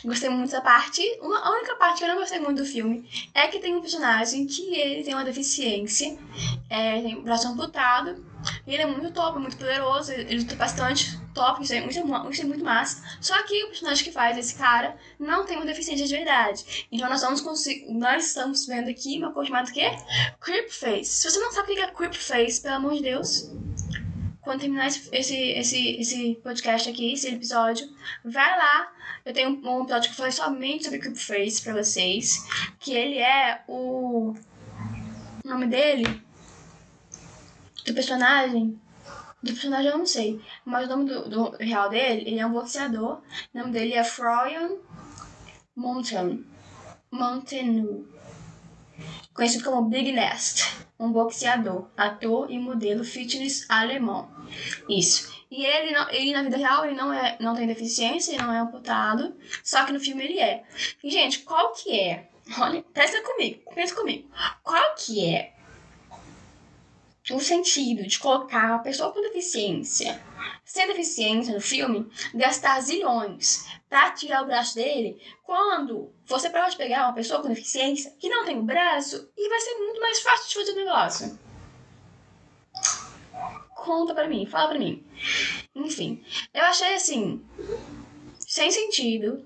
Gostei 0.05 0.29
muito 0.29 0.51
da 0.51 0.61
parte. 0.61 1.03
Uma, 1.21 1.39
a 1.39 1.51
única 1.53 1.75
parte 1.77 1.99
que 1.99 2.05
eu 2.05 2.09
não 2.09 2.17
gostei 2.17 2.39
muito 2.39 2.63
do 2.63 2.69
filme 2.69 3.09
é 3.35 3.49
que 3.49 3.59
tem 3.59 3.75
um 3.75 3.81
personagem 3.81 4.47
que 4.47 4.75
ele 4.75 5.03
tem 5.03 5.15
uma 5.15 5.25
deficiência, 5.25 6.19
é, 6.69 7.01
tem 7.01 7.23
braço 7.23 7.49
amputado, 7.49 8.25
e 8.67 8.75
ele 8.75 8.83
é 8.83 8.87
muito 8.87 9.11
top, 9.13 9.39
muito 9.39 9.57
poderoso, 9.57 10.13
ele 10.13 10.41
luta 10.41 10.55
bastante 10.55 11.19
top, 11.35 11.63
isso 11.63 11.75
é 11.75 11.81
muito, 11.81 12.31
isso 12.31 12.43
é 12.43 12.45
muito 12.45 12.65
massa. 12.65 13.03
Só 13.21 13.41
que 13.43 13.65
o 13.65 13.69
personagem 13.69 14.05
que 14.05 14.13
faz 14.13 14.39
esse 14.39 14.55
cara 14.55 14.97
não 15.19 15.45
tem 15.45 15.57
uma 15.57 15.67
deficiência 15.67 16.07
de 16.07 16.15
verdade. 16.15 16.87
Então 16.91 17.09
nós 17.09 17.21
vamos 17.21 17.43
nós 17.89 18.27
estamos 18.27 18.67
vendo 18.67 18.89
aqui 18.89 19.19
uma 19.19 19.33
coisa 19.33 19.49
chamada 19.49 19.71
quê? 19.71 19.91
Creep 20.41 20.71
Face. 20.71 21.11
Se 21.11 21.31
você 21.31 21.39
não 21.39 21.53
sabe 21.53 21.73
o 21.73 21.75
que 21.75 21.81
é 21.81 21.91
Creep 21.91 22.15
Face, 22.15 22.61
pelo 22.61 22.77
amor 22.77 22.95
de 22.95 23.03
Deus, 23.03 23.51
quando 24.47 24.61
terminar 24.61 24.87
esse, 24.87 25.09
esse, 25.13 25.91
esse, 25.99 26.37
podcast 26.37 26.89
aqui, 26.89 27.13
esse 27.13 27.27
episódio, 27.27 27.85
vai 28.25 28.57
lá. 28.57 28.93
Eu 29.25 29.35
tenho 29.35 29.51
um 29.51 29.83
episódio 29.83 30.09
que 30.09 30.13
eu 30.13 30.17
falei 30.17 30.31
somente 30.31 30.85
sobre 30.85 31.01
Creep 31.01 31.17
Face 31.17 31.61
pra 31.61 31.75
vocês. 31.75 32.47
Que 32.79 32.93
ele 32.95 33.19
é 33.19 33.65
o. 33.67 34.37
O 35.45 35.49
nome 35.49 35.67
dele? 35.67 36.23
Do 37.85 37.93
personagem. 37.93 38.81
Do 39.43 39.53
personagem 39.53 39.91
eu 39.91 39.99
não 39.99 40.07
sei. 40.07 40.41
Mas 40.65 40.87
o 40.87 40.91
nome 40.91 41.07
do, 41.07 41.29
do 41.29 41.57
real 41.57 41.91
dele, 41.91 42.23
ele 42.31 42.39
é 42.39 42.47
um 42.47 42.53
boxeador. 42.53 43.21
O 43.53 43.59
nome 43.59 43.73
dele 43.73 43.95
é 43.95 44.05
Florian 44.05 44.77
Mountain. 45.75 46.47
Mountain. 47.11 48.07
Conhecido 49.35 49.65
como 49.65 49.89
Big 49.89 50.13
Nest 50.13 50.87
um 50.99 51.13
boxeador, 51.13 51.89
ator 51.97 52.51
e 52.51 52.59
modelo 52.59 53.05
fitness 53.05 53.69
alemão. 53.69 54.31
Isso. 54.89 55.35
E 55.51 55.65
ele, 55.65 55.93
não, 55.93 56.11
ele 56.11 56.33
na 56.33 56.43
vida 56.43 56.57
real 56.57 56.85
ele 56.85 56.97
não, 56.97 57.13
é, 57.13 57.37
não 57.39 57.55
tem 57.55 57.67
deficiência, 57.67 58.33
ele 58.33 58.43
não 58.43 58.53
é 58.53 58.59
amputado, 58.59 59.37
só 59.63 59.85
que 59.85 59.93
no 59.93 60.01
filme 60.01 60.25
ele 60.25 60.41
é. 60.41 60.65
E, 61.05 61.11
gente, 61.11 61.41
qual 61.41 61.73
que 61.73 61.99
é? 61.99 62.29
Olha, 62.59 62.83
pensa 62.95 63.21
comigo, 63.23 63.61
pensa 63.75 63.95
comigo. 63.95 64.29
Qual 64.63 64.95
que 64.95 65.25
é 65.25 65.53
o 67.31 67.41
sentido 67.41 68.07
de 68.07 68.19
colocar 68.19 68.67
uma 68.67 68.79
pessoa 68.79 69.13
com 69.13 69.21
deficiência, 69.21 70.23
sem 70.65 70.87
deficiência 70.87 71.55
no 71.55 71.61
filme, 71.61 72.09
gastar 72.35 72.81
zilhões 72.81 73.67
para 73.89 74.13
tirar 74.13 74.43
o 74.43 74.47
braço 74.47 74.75
dele, 74.75 75.21
quando 75.45 76.13
você 76.25 76.51
pode 76.51 76.77
pegar 76.77 77.05
uma 77.05 77.15
pessoa 77.15 77.43
com 77.43 77.49
deficiência 77.49 78.13
que 78.19 78.29
não 78.29 78.45
tem 78.45 78.59
o 78.59 78.63
braço 78.63 79.29
e 79.37 79.49
vai 79.49 79.61
ser 79.61 79.75
muito 79.77 80.01
mais 80.01 80.21
fácil 80.21 80.49
de 80.49 80.55
fazer 80.55 80.73
o 80.73 80.85
negócio. 80.85 81.39
Conta 83.75 84.15
pra 84.15 84.29
mim, 84.29 84.47
fala 84.47 84.69
pra 84.69 84.79
mim. 84.79 85.05
Enfim, 85.75 86.25
eu 86.53 86.63
achei 86.63 86.95
assim, 86.95 87.45
sem 88.39 88.71
sentido. 88.71 89.45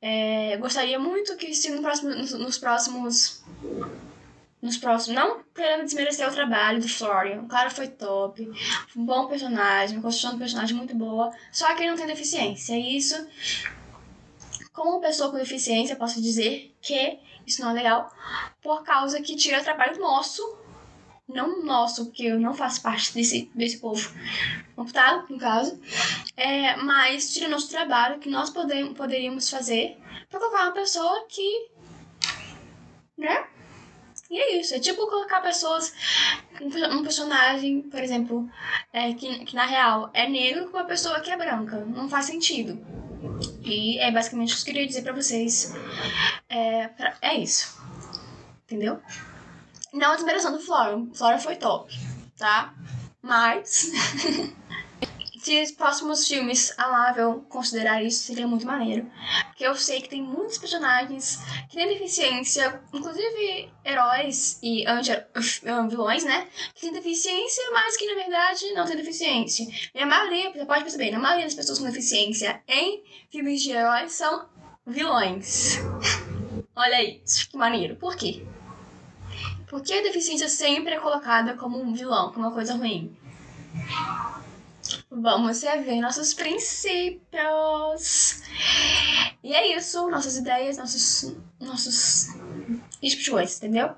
É, 0.00 0.56
gostaria 0.58 0.98
muito 0.98 1.36
que 1.36 1.54
se 1.54 1.70
no 1.70 1.80
próximo, 1.80 2.10
nos, 2.10 2.32
nos 2.32 2.58
próximos 2.58 3.42
nos 4.60 4.78
próximos. 4.78 5.14
Não 5.14 5.43
querendo 5.54 5.84
desmerecer 5.84 6.28
o 6.28 6.32
trabalho 6.32 6.80
do 6.80 6.88
Florian. 6.88 7.42
O 7.42 7.48
cara 7.48 7.70
foi 7.70 7.88
top. 7.88 8.50
Um 8.96 9.04
bom 9.04 9.26
personagem, 9.26 9.96
uma 9.96 10.02
construção 10.02 10.32
do 10.32 10.38
personagem 10.38 10.76
muito 10.76 10.94
boa. 10.94 11.32
Só 11.52 11.72
que 11.74 11.82
ele 11.82 11.90
não 11.90 11.96
tem 11.96 12.06
deficiência. 12.06 12.74
E 12.74 12.96
isso, 12.96 13.14
como 14.72 15.00
pessoa 15.00 15.30
com 15.30 15.36
deficiência, 15.36 15.96
posso 15.96 16.20
dizer 16.20 16.74
que 16.82 17.18
isso 17.46 17.62
não 17.62 17.70
é 17.70 17.74
legal. 17.74 18.12
Por 18.60 18.82
causa 18.82 19.22
que 19.22 19.36
tira 19.36 19.62
trabalho 19.62 20.00
nosso. 20.00 20.58
Não 21.26 21.64
nosso, 21.64 22.06
porque 22.06 22.24
eu 22.24 22.38
não 22.38 22.52
faço 22.52 22.82
parte 22.82 23.14
desse, 23.14 23.50
desse 23.54 23.78
povo 23.78 24.12
computado, 24.76 25.26
no 25.30 25.38
caso. 25.38 25.80
É, 26.36 26.76
mas 26.76 27.32
tira 27.32 27.48
nosso 27.48 27.70
trabalho 27.70 28.18
que 28.18 28.28
nós 28.28 28.50
podemos, 28.50 28.94
poderíamos 28.94 29.48
fazer 29.48 29.96
para 30.28 30.38
colocar 30.38 30.64
uma 30.64 30.72
pessoa 30.72 31.24
que. 31.28 31.70
Né? 33.16 33.46
E 34.34 34.36
é 34.36 34.58
isso, 34.58 34.74
é 34.74 34.80
tipo 34.80 35.06
colocar 35.06 35.40
pessoas. 35.40 35.94
Um 36.60 37.04
personagem, 37.04 37.82
por 37.82 38.00
exemplo, 38.00 38.50
é, 38.92 39.12
que, 39.12 39.44
que 39.44 39.54
na 39.54 39.64
real 39.64 40.10
é 40.12 40.28
negro 40.28 40.68
com 40.70 40.76
uma 40.76 40.86
pessoa 40.86 41.20
que 41.20 41.30
é 41.30 41.36
branca. 41.36 41.84
Não 41.84 42.08
faz 42.08 42.24
sentido. 42.24 42.84
E 43.62 43.96
é 44.00 44.10
basicamente 44.10 44.52
o 44.52 44.56
que 44.56 44.62
eu 44.62 44.74
queria 44.74 44.88
dizer 44.88 45.02
pra 45.02 45.12
vocês. 45.12 45.72
É, 46.48 46.88
pra, 46.88 47.14
é 47.22 47.36
isso. 47.36 47.80
Entendeu? 48.64 49.00
Não 49.92 50.10
a 50.10 50.16
desmerecendo 50.16 50.58
do 50.58 50.64
Flora. 50.64 51.00
Flora 51.14 51.38
foi 51.38 51.54
top, 51.54 51.96
tá? 52.36 52.74
Mas. 53.22 53.92
se 55.44 55.62
os 55.62 55.70
próximos 55.72 56.26
filmes 56.26 56.72
a 56.78 56.88
Marvel 56.88 57.44
considerar 57.50 58.02
isso, 58.02 58.24
seria 58.24 58.46
muito 58.46 58.66
maneiro. 58.66 59.10
Porque 59.48 59.66
eu 59.66 59.74
sei 59.74 60.00
que 60.00 60.08
tem 60.08 60.22
muitos 60.22 60.56
personagens 60.56 61.38
que 61.68 61.76
têm 61.76 61.86
deficiência, 61.86 62.80
inclusive 62.90 63.70
heróis 63.84 64.58
e 64.62 64.86
vilões, 65.90 66.24
né? 66.24 66.48
Que 66.74 66.80
têm 66.80 66.92
deficiência, 66.94 67.62
mas 67.72 67.94
que 67.94 68.06
na 68.06 68.14
verdade 68.14 68.72
não 68.72 68.86
têm 68.86 68.96
deficiência. 68.96 69.66
E 69.94 70.00
a 70.00 70.06
maioria, 70.06 70.50
você 70.50 70.64
pode 70.64 70.82
perceber, 70.82 71.14
a 71.14 71.18
maioria 71.18 71.44
das 71.44 71.54
pessoas 71.54 71.78
com 71.78 71.84
deficiência 71.84 72.62
em 72.66 73.04
filmes 73.30 73.62
de 73.62 73.72
heróis 73.72 74.12
são 74.12 74.48
vilões. 74.86 75.76
Olha 76.74 76.96
aí, 76.96 77.20
que 77.50 77.56
maneiro. 77.58 77.96
Por 77.96 78.16
quê? 78.16 78.46
Porque 79.68 79.92
a 79.92 80.02
deficiência 80.02 80.48
sempre 80.48 80.94
é 80.94 81.00
colocada 81.00 81.54
como 81.54 81.78
um 81.78 81.92
vilão, 81.92 82.32
como 82.32 82.46
uma 82.46 82.54
coisa 82.54 82.74
ruim. 82.74 83.14
Vamos 85.16 85.62
rever 85.62 86.00
nossos 86.00 86.34
princípios. 86.34 88.42
E 89.42 89.54
é 89.54 89.76
isso, 89.76 90.10
nossas 90.10 90.36
ideias, 90.36 90.76
nossos, 90.76 91.36
nossos 91.60 92.28
coisas, 93.28 93.58
entendeu? 93.58 93.94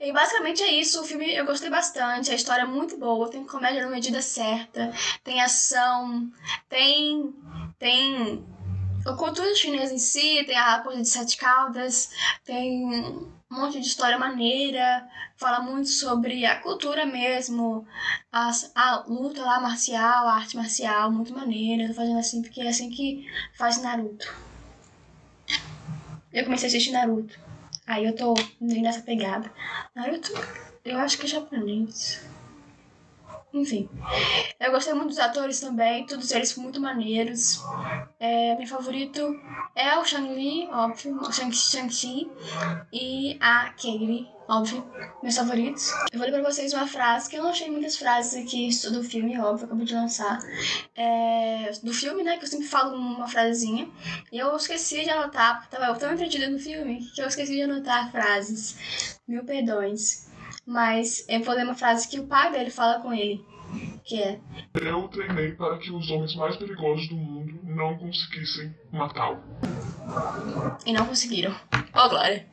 E 0.00 0.12
basicamente 0.12 0.62
é 0.62 0.72
isso, 0.72 1.00
o 1.00 1.04
filme 1.04 1.34
eu 1.34 1.46
gostei 1.46 1.70
bastante, 1.70 2.30
a 2.30 2.34
história 2.34 2.62
é 2.62 2.66
muito 2.66 2.98
boa, 2.98 3.30
tem 3.30 3.44
comédia 3.44 3.84
na 3.84 3.90
medida 3.90 4.20
certa, 4.20 4.92
tem 5.22 5.40
ação, 5.40 6.30
tem 6.68 7.32
tem 7.78 8.44
a 9.06 9.12
cultura 9.12 9.54
chinesa 9.54 9.94
em 9.94 9.98
si, 9.98 10.42
tem 10.44 10.56
a 10.56 10.80
coisa 10.80 11.00
de 11.00 11.08
sete 11.08 11.36
caudas, 11.36 12.10
tem 12.44 13.28
um 13.50 13.60
monte 13.60 13.80
de 13.80 13.86
história 13.86 14.18
maneira, 14.18 15.08
fala 15.36 15.60
muito 15.60 15.88
sobre 15.88 16.44
a 16.44 16.60
cultura 16.60 17.06
mesmo, 17.06 17.86
a, 18.30 18.50
a 18.74 19.04
luta 19.08 19.42
lá 19.42 19.58
marcial, 19.60 20.28
a 20.28 20.34
arte 20.34 20.56
marcial, 20.56 21.10
muito 21.10 21.32
maneira. 21.32 21.88
Tô 21.88 21.94
fazendo 21.94 22.18
assim 22.18 22.42
porque 22.42 22.60
é 22.60 22.68
assim 22.68 22.90
que 22.90 23.26
faz 23.56 23.80
Naruto. 23.82 24.26
Eu 26.32 26.44
comecei 26.44 26.66
a 26.66 26.68
assistir 26.68 26.92
Naruto. 26.92 27.38
Aí 27.86 28.04
eu 28.04 28.14
tô 28.14 28.34
nessa 28.60 29.00
pegada. 29.00 29.50
Naruto, 29.94 30.30
eu 30.84 30.98
acho 30.98 31.16
que 31.18 31.24
é 31.24 31.28
japonês. 31.28 32.37
Enfim, 33.52 33.88
eu 34.60 34.70
gostei 34.70 34.92
muito 34.92 35.08
dos 35.08 35.18
atores 35.18 35.58
também, 35.58 36.04
todos 36.04 36.30
eles 36.32 36.54
muito 36.56 36.78
maneiros. 36.80 37.62
É, 38.20 38.54
meu 38.56 38.66
favorito 38.66 39.20
é 39.74 39.98
o 39.98 40.04
Shang-Li, 40.04 40.68
óbvio, 40.70 41.16
o 41.16 41.32
Shang-Chi 41.32 42.30
e 42.92 43.38
a 43.40 43.70
Katie, 43.70 44.28
óbvio, 44.46 44.86
meus 45.22 45.34
favoritos. 45.34 45.90
Eu 46.12 46.18
vou 46.18 46.28
ler 46.28 46.40
pra 46.40 46.52
vocês 46.52 46.74
uma 46.74 46.86
frase, 46.86 47.30
que 47.30 47.36
eu 47.36 47.42
não 47.42 47.50
achei 47.50 47.70
muitas 47.70 47.96
frases 47.96 48.44
aqui 48.44 48.68
do 48.90 49.02
filme, 49.02 49.40
óbvio, 49.40 49.64
acabei 49.64 49.86
de 49.86 49.94
lançar. 49.94 50.38
É, 50.94 51.70
do 51.82 51.94
filme, 51.94 52.22
né, 52.22 52.36
que 52.36 52.44
eu 52.44 52.48
sempre 52.48 52.66
falo 52.66 52.94
uma 52.94 53.28
frasezinha. 53.28 53.88
E 54.30 54.36
eu 54.36 54.54
esqueci 54.56 55.04
de 55.04 55.10
anotar, 55.10 55.66
tava 55.70 55.98
tão 55.98 56.12
entretida 56.12 56.50
no 56.50 56.58
filme, 56.58 57.00
que 57.14 57.22
eu 57.22 57.26
esqueci 57.26 57.54
de 57.54 57.62
anotar 57.62 58.10
frases. 58.10 59.18
Mil 59.26 59.42
perdões. 59.44 60.27
Mas 60.68 61.24
eu 61.30 61.42
vou 61.42 61.54
ler 61.54 61.64
uma 61.64 61.74
frase 61.74 62.06
que 62.06 62.20
o 62.20 62.26
pai 62.26 62.52
dele 62.52 62.68
fala 62.68 63.00
com 63.00 63.10
ele, 63.10 63.42
que 64.04 64.22
é... 64.22 64.38
Eu 64.74 65.08
treinei 65.08 65.52
para 65.52 65.78
que 65.78 65.90
os 65.90 66.10
homens 66.10 66.34
mais 66.34 66.56
perigosos 66.56 67.08
do 67.08 67.14
mundo 67.16 67.58
não 67.64 67.96
conseguissem 67.96 68.76
matá-lo. 68.92 69.42
E 70.84 70.92
não 70.92 71.06
conseguiram. 71.06 71.58
Oh, 71.72 72.08
glória. 72.10 72.46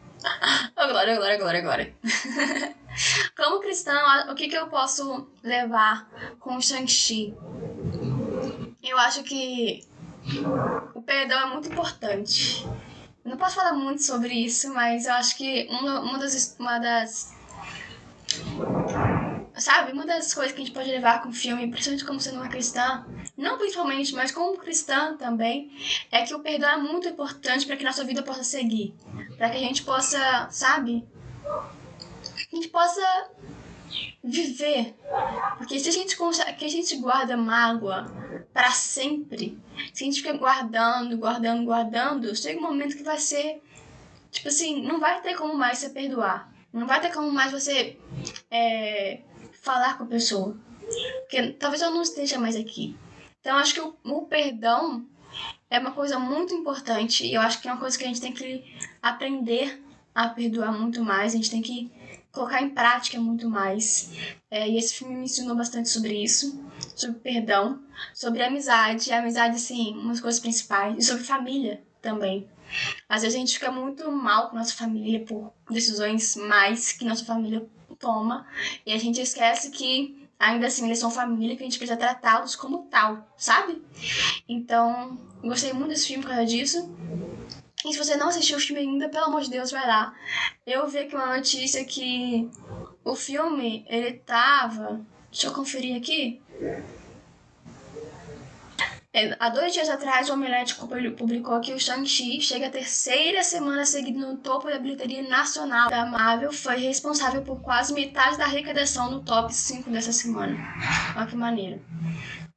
Oh, 0.77 0.88
glória, 0.88 1.17
glória, 1.17 1.38
glória, 1.38 1.62
glória. 1.62 1.95
Como 3.36 3.60
cristão, 3.60 4.31
o 4.31 4.36
que, 4.36 4.48
que 4.48 4.55
eu 4.55 4.67
posso 4.67 5.27
levar 5.43 6.10
com 6.39 6.55
o 6.55 6.62
Shang-Chi? 6.62 7.36
eu 8.81 8.98
acho 9.00 9.24
que 9.24 9.86
o 10.93 11.01
perdão 11.01 11.38
é 11.38 11.45
muito 11.48 11.69
importante. 11.69 12.65
Não 13.25 13.36
posso 13.36 13.55
falar 13.55 13.74
muito 13.74 14.03
sobre 14.03 14.34
isso, 14.34 14.74
mas 14.74 15.05
eu 15.05 15.13
acho 15.13 15.36
que 15.36 15.67
uma, 15.69 16.00
uma, 16.00 16.17
das, 16.17 16.55
uma 16.57 16.79
das. 16.79 17.35
Sabe, 19.58 19.94
uma 19.94 20.06
das 20.06 20.34
coisas 20.34 20.52
que 20.52 20.62
a 20.62 20.66
gente 20.66 20.74
pode 20.74 20.90
levar 20.90 21.22
com 21.22 21.30
o 21.30 21.34
filme, 21.34 21.68
principalmente 21.70 22.06
como 22.06 22.20
sendo 22.20 22.38
uma 22.38 22.50
cristã, 22.50 23.06
não 23.38 23.58
principalmente, 23.58 24.14
mas 24.14 24.32
como 24.32 24.58
cristã 24.58 25.16
também, 25.16 25.72
é 26.12 26.24
que 26.24 26.34
o 26.34 26.40
perdão 26.40 26.70
é 26.70 26.78
muito 26.78 27.08
importante 27.08 27.66
para 27.66 27.78
que 27.78 27.84
nossa 27.84 28.04
vida 28.04 28.22
possa 28.22 28.44
seguir. 28.44 28.94
Para 29.38 29.50
que 29.50 29.58
a 29.58 29.60
gente 29.60 29.84
possa, 29.84 30.50
sabe? 30.52 31.08
Que 32.50 32.56
a 32.56 32.56
gente 32.56 32.68
possa 32.68 33.30
viver. 34.22 34.96
Porque 35.58 35.80
se 35.80 35.88
a 35.88 35.92
gente, 35.92 36.18
que 36.58 36.66
a 36.66 36.70
gente 36.70 36.98
guarda 36.98 37.38
mágoa 37.38 38.12
para 38.54 38.72
sempre, 38.72 39.58
se 39.94 40.04
a 40.04 40.06
gente 40.06 40.22
fica 40.22 40.34
guardando, 40.34 41.18
guardando, 41.18 41.64
guardando, 41.64 42.36
chega 42.36 42.60
um 42.60 42.64
momento 42.64 42.98
que 42.98 43.04
vai 43.04 43.20
ser. 43.20 43.62
Tipo 44.32 44.50
assim, 44.50 44.82
não 44.86 45.00
vai 45.00 45.22
ter 45.22 45.36
como 45.36 45.56
mais 45.56 45.78
você 45.78 45.90
perdoar. 45.90 46.54
Não 46.75 46.86
vai 46.86 47.00
ter 47.00 47.13
como 47.13 47.32
mais 47.32 47.53
você 47.53 47.98
é, 48.51 49.22
falar 49.62 49.98
com 49.98 50.03
a 50.03 50.08
pessoa. 50.08 50.58
Porque 51.22 51.53
talvez 51.53 51.82
eu 51.82 51.89
não 51.89 52.01
esteja 52.01 52.38
mais 52.38 52.58
aqui. 52.58 52.98
Então, 53.39 53.55
acho 53.58 53.74
que 53.74 53.79
o, 53.79 53.96
o 54.03 54.24
perdão 54.24 55.05
é 55.70 55.79
uma 55.79 55.91
coisa 55.91 56.20
muito 56.20 56.53
importante. 56.53 57.25
E 57.25 57.34
eu 57.34 57.39
acho 57.39 57.62
que 57.62 57.70
é 57.70 57.72
uma 57.72 57.79
coisa 57.79 57.98
que 57.98 58.03
a 58.03 58.08
gente 58.08 58.20
tem 58.20 58.34
que 58.34 58.75
aprender 59.01 59.82
a 60.13 60.27
perdoar 60.27 60.77
muito 60.77 61.01
mais. 61.01 61.34
A 61.34 61.38
gente 61.38 61.50
tem 61.50 61.62
que 61.62 61.89
colocar 62.34 62.62
em 62.62 62.70
prática 62.70 63.17
muito 63.22 63.50
mais. 63.50 64.12
É, 64.51 64.67
e 64.67 64.77
esse 64.77 64.96
filme 64.96 65.15
me 65.15 65.24
ensinou 65.24 65.55
bastante 65.55 65.88
sobre 65.88 66.22
isso, 66.22 66.62
sobre 66.94 67.20
perdão, 67.22 67.82
sobre 68.13 68.44
amizade, 68.44 69.13
amizade, 69.13 69.55
assim, 69.55 69.94
umas 69.94 70.20
coisas 70.20 70.41
principais, 70.41 70.98
e 70.98 71.01
sobre 71.01 71.24
família 71.24 71.82
também. 72.06 72.48
Às 73.10 73.24
vezes 73.24 73.36
a 73.36 73.40
gente 73.40 73.54
fica 73.54 73.72
muito 73.72 74.10
mal 74.12 74.50
com 74.50 74.56
nossa 74.56 74.74
família 74.74 75.26
por 75.26 75.52
decisões 75.70 76.36
mais 76.36 76.94
que 76.94 77.04
nossa 77.04 77.26
família 77.26 77.68
toma, 78.00 78.46
e 78.86 78.94
a 78.94 78.98
gente 78.98 79.20
esquece 79.22 79.72
que 79.72 80.28
ainda 80.40 80.68
assim 80.68 80.86
eles 80.86 81.00
são 81.00 81.10
família, 81.10 81.56
que 81.56 81.64
a 81.64 81.66
gente 81.66 81.78
precisa 81.78 81.98
tratá-los 81.98 82.56
como 82.56 82.88
tal, 82.90 83.28
sabe? 83.38 83.82
Então, 84.48 85.18
gostei 85.42 85.74
muito 85.74 85.90
desse 85.90 86.08
filme 86.08 86.24
por 86.24 86.30
causa 86.30 86.46
disso. 86.46 86.94
E 87.86 87.94
se 87.94 88.00
você 88.00 88.16
não 88.16 88.30
assistiu 88.30 88.58
o 88.58 88.60
filme 88.60 88.82
ainda, 88.82 89.10
pelo 89.10 89.26
amor 89.26 89.42
de 89.42 89.50
Deus, 89.50 89.72
vai 89.72 89.88
lá. 89.88 90.14
Eu 90.66 90.88
vi 90.88 91.00
aqui 91.00 91.16
uma 91.16 91.38
notícia 91.38 91.86
que 91.86 92.50
o 93.04 93.16
filme, 93.16 93.86
ele 93.88 94.14
tava. 94.14 95.06
Deixa 95.32 95.48
eu 95.48 95.54
conferir 95.54 95.96
aqui. 95.96 96.42
É, 99.15 99.34
há 99.39 99.48
dois 99.48 99.72
dias 99.72 99.88
atrás, 99.88 100.29
o 100.29 100.34
Omelete 100.34 100.75
publicou 100.75 101.62
que 101.62 101.74
o 101.74 101.79
Shang-Chi 101.79 102.41
chega 102.41 102.67
a 102.67 102.69
terceira 102.69 103.41
semana 103.43 103.86
seguida 103.86 104.19
no 104.19 104.36
topo 104.36 104.69
da 104.69 104.77
bilheteria 104.77 105.24
nacional 105.24 105.89
da 105.89 106.05
Marvel. 106.05 106.51
Foi 106.51 106.75
responsável 106.75 107.41
por 107.41 107.62
quase 107.62 107.93
metade 107.93 108.38
da 108.38 108.43
arrecadação 108.43 109.10
no 109.10 109.22
top 109.22 109.55
5 109.55 109.89
dessa 109.89 110.12
semana. 110.12 110.57
Olha 111.15 111.27
que 111.27 111.36
maneiro. 111.38 111.81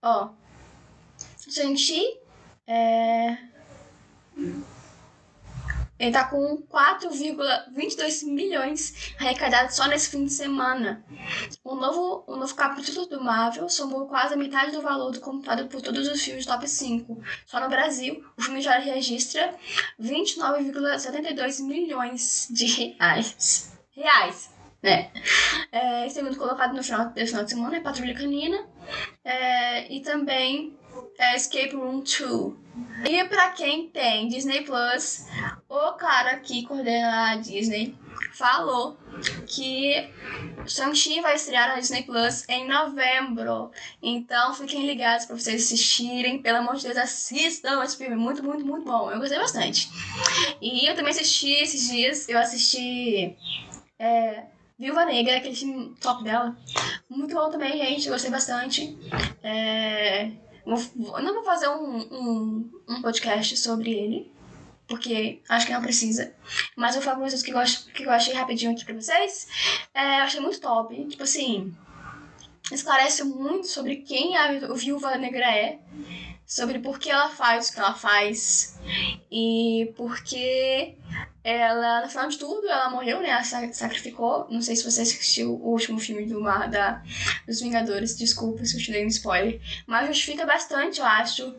Ó, 0.02 0.30
Shang-Chi 1.48 2.18
é 2.66 3.38
ele 5.99 6.12
tá 6.12 6.25
com 6.25 6.62
4,22 6.71 8.25
milhões 8.25 9.12
arrecadados 9.19 9.75
só 9.75 9.87
nesse 9.88 10.11
fim 10.11 10.25
de 10.25 10.33
semana. 10.33 11.05
O 11.64 11.75
novo, 11.75 12.25
o 12.26 12.37
novo 12.37 12.55
capítulo 12.55 13.07
do 13.07 13.23
Marvel 13.23 13.69
somou 13.69 14.07
quase 14.07 14.35
a 14.35 14.37
metade 14.37 14.73
do 14.73 14.81
valor 14.81 15.11
do 15.11 15.21
computado 15.21 15.67
por 15.67 15.83
todos 15.83 16.07
os 16.07 16.23
filmes 16.23 16.47
top 16.47 16.69
5. 16.69 17.21
Só 17.47 17.61
no 17.61 17.69
Brasil, 17.69 18.25
o 18.37 18.43
filme 18.43 18.61
já 18.61 18.78
registra 18.78 19.55
29,72 20.00 21.64
milhões 21.64 22.47
de 22.50 22.67
reais. 22.67 23.76
Reais, 23.91 24.50
né? 24.80 25.11
É, 25.73 26.08
segundo 26.08 26.37
colocado 26.37 26.75
no 26.75 26.82
final 26.82 27.11
desse 27.11 27.32
final 27.32 27.45
de 27.45 27.50
semana 27.50 27.76
é 27.76 27.80
Patrulha 27.80 28.15
Canina. 28.15 28.65
É, 29.25 29.93
e 29.93 30.00
também 30.00 30.77
é 31.19 31.37
Escape 31.37 31.75
Room 31.75 32.00
2. 32.00 32.69
E 33.08 33.25
pra 33.25 33.50
quem 33.50 33.89
tem 33.89 34.28
Disney 34.28 34.63
Plus, 34.63 35.26
o 35.69 35.93
cara 35.93 36.39
que 36.39 36.65
coordena 36.65 37.32
a 37.32 37.37
Disney 37.37 37.97
falou 38.32 38.97
que 39.47 40.08
Shang-Chi 40.67 41.21
vai 41.21 41.34
estrear 41.34 41.69
na 41.69 41.80
Disney 41.80 42.02
Plus 42.02 42.49
em 42.49 42.69
novembro. 42.69 43.71
Então 44.02 44.54
fiquem 44.54 44.87
ligados 44.87 45.26
para 45.26 45.37
vocês 45.37 45.65
assistirem. 45.65 46.43
Pelo 46.43 46.58
amor 46.58 46.76
de 46.76 46.84
Deus, 46.84 46.97
assistam 46.97 47.82
esse 47.82 47.97
filme. 47.97 48.17
Muito, 48.17 48.43
muito, 48.43 48.65
muito 48.65 48.84
bom. 48.84 49.11
Eu 49.11 49.19
gostei 49.19 49.39
bastante. 49.39 49.89
E 50.61 50.87
eu 50.89 50.95
também 50.95 51.11
assisti 51.11 51.52
esses 51.52 51.89
dias. 51.89 52.28
Eu 52.28 52.39
assisti. 52.39 53.37
É, 53.99 54.45
Viúva 54.78 55.04
Negra, 55.04 55.39
aquele 55.39 55.56
filme 55.56 55.95
top 56.00 56.23
dela. 56.23 56.56
Muito 57.08 57.34
bom 57.34 57.50
também, 57.50 57.76
gente. 57.76 58.08
Gostei 58.08 58.30
bastante. 58.30 58.97
É 59.43 60.30
Não 60.76 61.35
vou 61.35 61.45
fazer 61.45 61.69
um, 61.69 61.99
um, 61.99 62.71
um, 62.89 63.02
podcast 63.02 63.57
sobre 63.57 63.91
ele, 63.91 64.33
porque 64.87 65.41
acho 65.49 65.67
que 65.67 65.73
não 65.73 65.81
precisa. 65.81 66.35
Mas 66.76 66.95
vou 66.95 67.02
falar 67.02 67.19
coisas 67.19 67.43
que 67.43 67.50
eu, 67.50 67.59
que 67.95 68.04
eu 68.04 68.11
achei 68.11 68.35
rapidinho 68.35 68.73
aqui 68.73 68.85
pra 68.85 68.95
vocês. 68.95 69.49
É, 69.95 70.21
eu 70.21 70.25
achei 70.25 70.41
muito 70.41 70.61
top. 70.61 71.07
Tipo 71.07 71.23
assim, 71.23 71.75
esclarece 72.71 73.25
muito 73.25 73.67
sobre 73.67 73.97
quem 73.97 74.37
a 74.37 74.52
Viúva 74.75 75.17
Negra 75.17 75.50
é, 75.50 75.78
sobre 76.47 76.78
por 76.78 76.99
que 76.99 77.11
ela 77.11 77.28
faz 77.28 77.69
o 77.69 77.73
que 77.75 77.81
ela 77.81 77.95
faz 77.95 78.78
e 79.31 79.93
por 79.97 80.23
que 80.23 80.97
ela, 81.49 82.02
no 82.02 82.08
final 82.08 82.28
de 82.28 82.39
tudo, 82.39 82.69
ela 82.69 82.91
morreu, 82.91 83.21
né? 83.21 83.30
Ela 83.30 83.43
sacrificou. 83.43 84.47
Não 84.50 84.61
sei 84.61 84.76
se 84.76 84.84
você 84.84 85.02
assistiu 85.02 85.54
o 85.54 85.71
último 85.71 85.99
filme 85.99 86.26
do 86.26 86.41
Mar, 86.41 86.69
da, 86.69 87.02
dos 87.47 87.61
Vingadores, 87.61 88.17
desculpa 88.17 88.65
se 88.65 88.76
eu 88.76 88.80
te 88.80 88.93
dei 88.93 89.04
um 89.04 89.08
spoiler. 89.08 89.61
Mas 89.87 90.08
justifica 90.08 90.45
bastante, 90.45 91.00
eu 91.00 91.06
acho, 91.06 91.54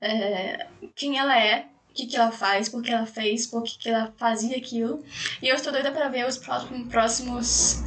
é, 0.00 0.66
quem 0.94 1.18
ela 1.18 1.38
é, 1.38 1.66
o 1.90 1.94
que, 1.94 2.06
que 2.06 2.16
ela 2.16 2.32
faz, 2.32 2.68
por 2.68 2.82
que 2.82 2.90
ela 2.90 3.06
fez, 3.06 3.46
por 3.46 3.62
que, 3.62 3.78
que 3.78 3.88
ela 3.90 4.12
fazia 4.16 4.56
aquilo. 4.56 5.04
E 5.42 5.48
eu 5.48 5.54
estou 5.54 5.72
doida 5.72 5.92
para 5.92 6.08
ver 6.08 6.26
os 6.26 6.38
próximos, 6.38 6.88
próximos 6.88 7.82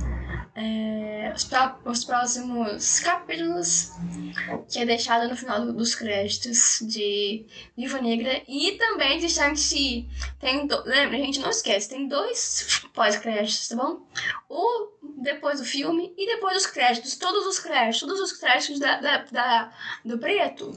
é, 0.56 1.34
os, 1.36 1.50
os, 1.84 2.06
próximos 2.06 3.00
capítulos 3.02 3.92
que 4.72 4.80
é 4.80 4.86
deixado 4.86 5.28
no 5.28 5.36
final 5.36 5.66
do, 5.66 5.74
dos 5.74 5.94
créditos 5.94 6.80
de 6.82 7.46
Viva 7.76 8.00
Negra 8.00 8.42
e 8.48 8.72
também 8.74 9.20
de 9.20 9.30
Shang-Chi. 9.30 10.08
Lembra, 10.86 11.18
gente, 11.18 11.40
não 11.40 11.50
esquece, 11.50 11.90
tem 11.90 12.08
dois 12.08 12.82
pós-créditos, 12.94 13.68
tá 13.68 13.76
bom? 13.76 14.08
O 14.48 14.96
depois 15.18 15.60
do 15.60 15.66
filme 15.66 16.14
e 16.18 16.26
depois 16.26 16.54
dos 16.54 16.68
créditos, 16.68 17.18
todos 17.18 17.46
os 17.46 17.60
créditos, 17.60 18.00
todos 18.00 18.20
os 18.20 18.32
créditos 18.32 18.80
da, 18.80 19.02
da, 19.02 19.18
da 19.30 19.74
do 20.06 20.18
preto, 20.18 20.72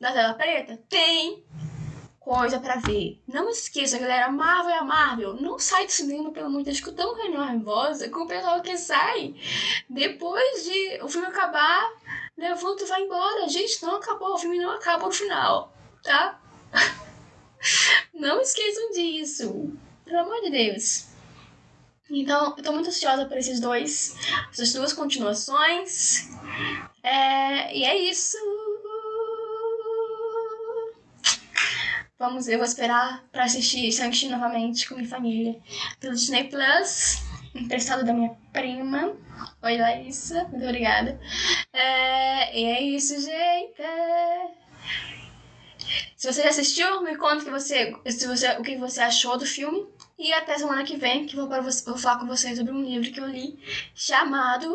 da 0.00 0.12
tela 0.12 0.34
preta, 0.34 0.78
tem 0.88 1.42
coisa 2.24 2.58
para 2.58 2.76
ver. 2.76 3.20
Não 3.28 3.50
esqueça, 3.50 3.98
galera, 3.98 4.32
Marvel 4.32 4.74
é 4.74 4.78
a 4.78 4.84
Marvel. 4.84 5.34
Não 5.34 5.58
sai 5.58 5.84
do 5.84 5.92
cinema, 5.92 6.32
pelo 6.32 6.46
amor 6.46 6.62
de 6.62 6.72
Deus, 6.72 6.80
tão 6.96 7.14
nervosa 7.16 8.08
com 8.08 8.20
o 8.20 8.26
pessoal 8.26 8.62
que 8.62 8.76
sai. 8.78 9.34
Depois 9.88 10.64
de 10.64 11.02
o 11.02 11.08
filme 11.08 11.26
acabar, 11.26 11.92
levanta 12.36 12.82
e 12.82 12.86
vai 12.86 13.02
embora. 13.02 13.46
Gente, 13.48 13.82
não 13.82 13.96
acabou, 13.96 14.34
o 14.34 14.38
filme 14.38 14.58
não 14.58 14.70
acaba 14.70 15.04
no 15.04 15.12
final, 15.12 15.72
tá? 16.02 16.40
Não 18.12 18.40
esqueçam 18.42 18.90
disso. 18.90 19.72
Pelo 20.04 20.18
amor 20.18 20.40
de 20.42 20.50
Deus. 20.50 21.06
Então, 22.10 22.54
eu 22.56 22.62
tô 22.62 22.72
muito 22.72 22.88
ansiosa 22.88 23.24
por 23.24 23.38
esses 23.38 23.58
dois, 23.58 24.14
essas 24.52 24.72
duas 24.74 24.92
continuações. 24.92 26.28
É, 27.02 27.74
e 27.74 27.84
é 27.84 27.96
isso. 27.96 28.36
Vamos, 32.16 32.46
eu 32.46 32.58
vou 32.58 32.64
esperar 32.64 33.24
para 33.32 33.42
assistir 33.42 33.90
Shang-Chi 33.90 34.28
novamente 34.28 34.88
com 34.88 34.94
minha 34.94 35.08
família 35.08 35.60
pelo 35.98 36.14
Disney 36.14 36.44
Plus, 36.44 37.18
emprestado 37.52 38.04
da 38.04 38.12
minha 38.12 38.30
prima. 38.52 39.16
Oi, 39.60 39.76
Larissa, 39.76 40.44
muito 40.44 40.64
obrigada. 40.64 41.20
É, 41.72 42.56
e 42.56 42.64
é 42.66 42.82
isso, 42.82 43.20
gente. 43.20 43.82
Se 46.16 46.32
você 46.32 46.44
já 46.44 46.50
assistiu, 46.50 47.02
me 47.02 47.16
conta 47.16 47.44
que 47.44 47.50
você, 47.50 47.92
se 48.08 48.28
você, 48.28 48.48
o 48.58 48.62
que 48.62 48.76
você 48.76 49.00
achou 49.00 49.36
do 49.36 49.44
filme. 49.44 49.84
E 50.16 50.32
até 50.32 50.56
semana 50.56 50.84
que 50.84 50.96
vem, 50.96 51.26
que 51.26 51.34
vou, 51.34 51.48
para 51.48 51.60
vou 51.60 51.98
falar 51.98 52.20
com 52.20 52.26
vocês 52.28 52.56
sobre 52.56 52.72
um 52.72 52.84
livro 52.84 53.10
que 53.10 53.18
eu 53.18 53.26
li 53.26 53.58
chamado 53.92 54.72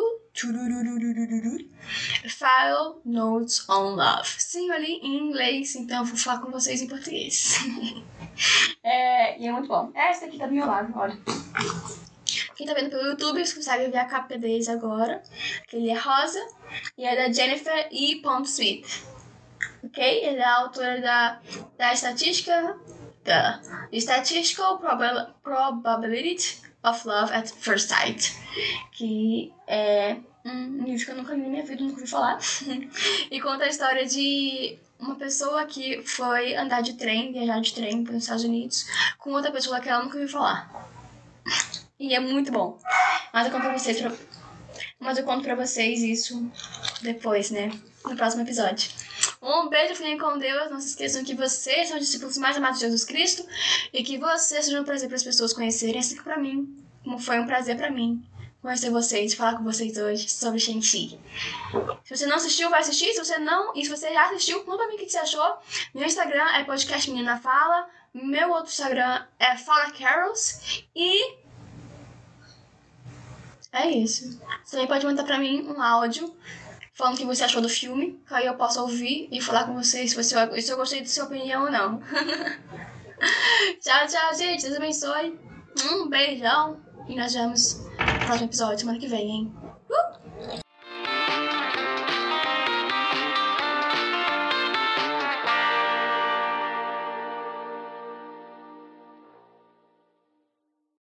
File 2.27 2.95
Notes 3.05 3.67
on 3.69 3.95
Love. 3.95 4.27
Sim, 4.37 4.69
eu 4.71 4.79
li 4.79 4.93
em 5.01 5.17
inglês, 5.27 5.75
então 5.75 5.99
eu 5.99 6.05
vou 6.05 6.17
falar 6.17 6.39
com 6.39 6.51
vocês 6.51 6.81
em 6.81 6.87
português. 6.87 7.57
é, 8.83 9.39
e 9.39 9.47
é 9.47 9.51
muito 9.51 9.67
bom. 9.67 9.91
Essa 9.95 10.25
aqui 10.25 10.37
tá 10.37 10.47
do 10.47 10.53
meu 10.53 10.65
lado, 10.65 10.93
olha. 10.95 11.17
Quem 12.55 12.67
tá 12.67 12.73
vendo 12.73 12.89
pelo 12.89 13.03
YouTube, 13.09 13.45
você 13.45 13.55
consegue 13.55 13.89
ver 13.89 13.97
a 13.99 14.05
capa 14.05 14.37
deles 14.37 14.67
agora. 14.67 15.23
Ele 15.71 15.89
é 15.89 15.97
rosa 15.97 16.39
e 16.97 17.05
é 17.05 17.15
da 17.15 17.31
Jennifer 17.31 17.87
E. 17.91 18.21
Smith. 18.45 19.03
ok? 19.83 20.03
Ele 20.25 20.37
é 20.39 20.43
a 20.43 20.57
autora 20.57 20.99
da, 21.01 21.39
da 21.77 21.93
estatística, 21.93 22.77
da 23.23 23.61
Statistical 23.93 24.77
Proba- 24.77 25.33
Probability 25.41 26.61
of 26.83 27.07
Love 27.07 27.33
at 27.33 27.47
First 27.49 27.89
Sight, 27.89 28.33
que 28.91 29.53
é 29.67 30.17
um 30.45 30.83
livro 30.83 31.05
que 31.05 31.11
eu 31.11 31.15
nunca 31.15 31.33
li 31.33 31.41
na 31.41 31.49
minha 31.49 31.63
vida, 31.63 31.81
nunca 31.83 31.95
ouvi 31.99 32.07
falar, 32.09 32.39
e 33.29 33.41
conta 33.41 33.65
a 33.65 33.67
história 33.69 34.05
de 34.05 34.77
uma 34.99 35.15
pessoa 35.15 35.65
que 35.65 36.01
foi 36.03 36.55
andar 36.55 36.81
de 36.81 36.93
trem, 36.93 37.31
viajar 37.31 37.59
de 37.61 37.73
trem 37.73 38.03
para 38.03 38.15
os 38.15 38.23
Estados 38.23 38.43
Unidos, 38.43 38.85
com 39.17 39.31
outra 39.31 39.51
pessoa 39.51 39.79
que 39.79 39.89
ela 39.89 40.03
nunca 40.03 40.15
ouviu 40.15 40.29
falar. 40.29 40.89
E 41.99 42.13
é 42.13 42.19
muito 42.19 42.51
bom. 42.51 42.79
Mas 43.33 43.45
eu 43.45 43.51
conto 43.51 43.63
pra 43.63 43.77
vocês, 43.77 43.99
pra- 44.01 44.13
mas 44.99 45.17
eu 45.17 45.23
conto 45.23 45.43
pra 45.43 45.55
vocês 45.55 46.01
isso 46.01 46.49
depois, 47.01 47.51
né? 47.51 47.71
No 48.05 48.15
próximo 48.15 48.43
episódio. 48.43 48.89
Um 49.41 49.67
beijo, 49.69 49.95
fiquem 49.95 50.17
com 50.17 50.37
Deus. 50.37 50.71
Não 50.71 50.79
se 50.79 50.89
esqueçam 50.89 51.23
que 51.23 51.35
vocês 51.35 51.89
são 51.89 51.97
os 51.97 52.05
discípulos 52.05 52.37
mais 52.37 52.55
amados 52.55 52.79
de 52.79 52.85
Jesus 52.85 53.03
Cristo 53.03 53.45
e 53.93 54.03
que 54.03 54.17
vocês 54.17 54.65
sejam 54.65 54.81
um 54.81 54.85
prazer 54.85 55.07
para 55.09 55.17
as 55.17 55.23
pessoas 55.23 55.53
conhecerem, 55.53 55.99
assim 55.99 56.15
que 56.15 56.23
pra 56.23 56.37
mim, 56.37 56.73
como 57.03 57.19
foi 57.19 57.39
um 57.39 57.45
prazer 57.45 57.75
pra 57.75 57.91
mim 57.91 58.23
conhecer 58.61 58.89
vocês, 58.89 59.33
falar 59.33 59.57
com 59.57 59.63
vocês 59.63 59.97
hoje 59.97 60.29
sobre 60.29 60.59
Shang-Chi. 60.59 61.19
Se 62.03 62.17
você 62.17 62.25
não 62.25 62.35
assistiu, 62.35 62.69
vai 62.69 62.81
assistir. 62.81 63.13
Se 63.13 63.23
você 63.23 63.37
não, 63.37 63.73
e 63.75 63.83
se 63.83 63.89
você 63.89 64.11
já 64.13 64.25
assistiu, 64.25 64.63
conta 64.63 64.79
pra 64.79 64.87
mim 64.87 64.95
o 64.95 64.97
que 64.97 65.09
você 65.09 65.19
achou. 65.19 65.57
Meu 65.93 66.05
Instagram 66.05 66.45
é 66.55 66.63
podcast 66.63 67.09
Menina 67.09 67.39
Fala. 67.39 67.87
Meu 68.13 68.51
outro 68.51 68.69
Instagram 68.69 69.25
é 69.39 69.55
Fala 69.57 69.91
Carols. 69.91 70.83
E 70.95 71.37
é 73.71 73.89
isso. 73.89 74.39
Você 74.63 74.71
também 74.71 74.87
pode 74.87 75.05
mandar 75.05 75.23
pra 75.23 75.37
mim 75.37 75.61
um 75.67 75.81
áudio 75.81 76.35
falando 76.93 77.15
o 77.15 77.17
que 77.17 77.25
você 77.25 77.45
achou 77.45 77.61
do 77.61 77.69
filme, 77.69 78.21
que 78.27 78.33
aí 78.33 78.45
eu 78.45 78.55
posso 78.55 78.81
ouvir 78.81 79.29
e 79.31 79.39
falar 79.39 79.65
com 79.65 79.73
vocês 79.73 80.11
se, 80.11 80.15
você, 80.17 80.61
se 80.61 80.69
eu 80.69 80.75
gostei 80.75 80.99
da 80.99 81.07
sua 81.07 81.25
opinião 81.25 81.63
ou 81.63 81.71
não. 81.71 82.01
tchau, 83.79 84.07
tchau, 84.07 84.35
gente. 84.35 84.63
Deus 84.63 84.75
abençoe. 84.75 85.39
Um 85.89 86.09
beijão. 86.09 86.77
E 87.07 87.15
nós 87.15 87.33
vemos 87.33 87.79
no 88.29 88.37
próximo 88.37 88.47
episódio 88.47 88.79
semana 88.79 88.99
que 88.99 89.07
vem, 89.07 89.31
hein? 89.31 89.58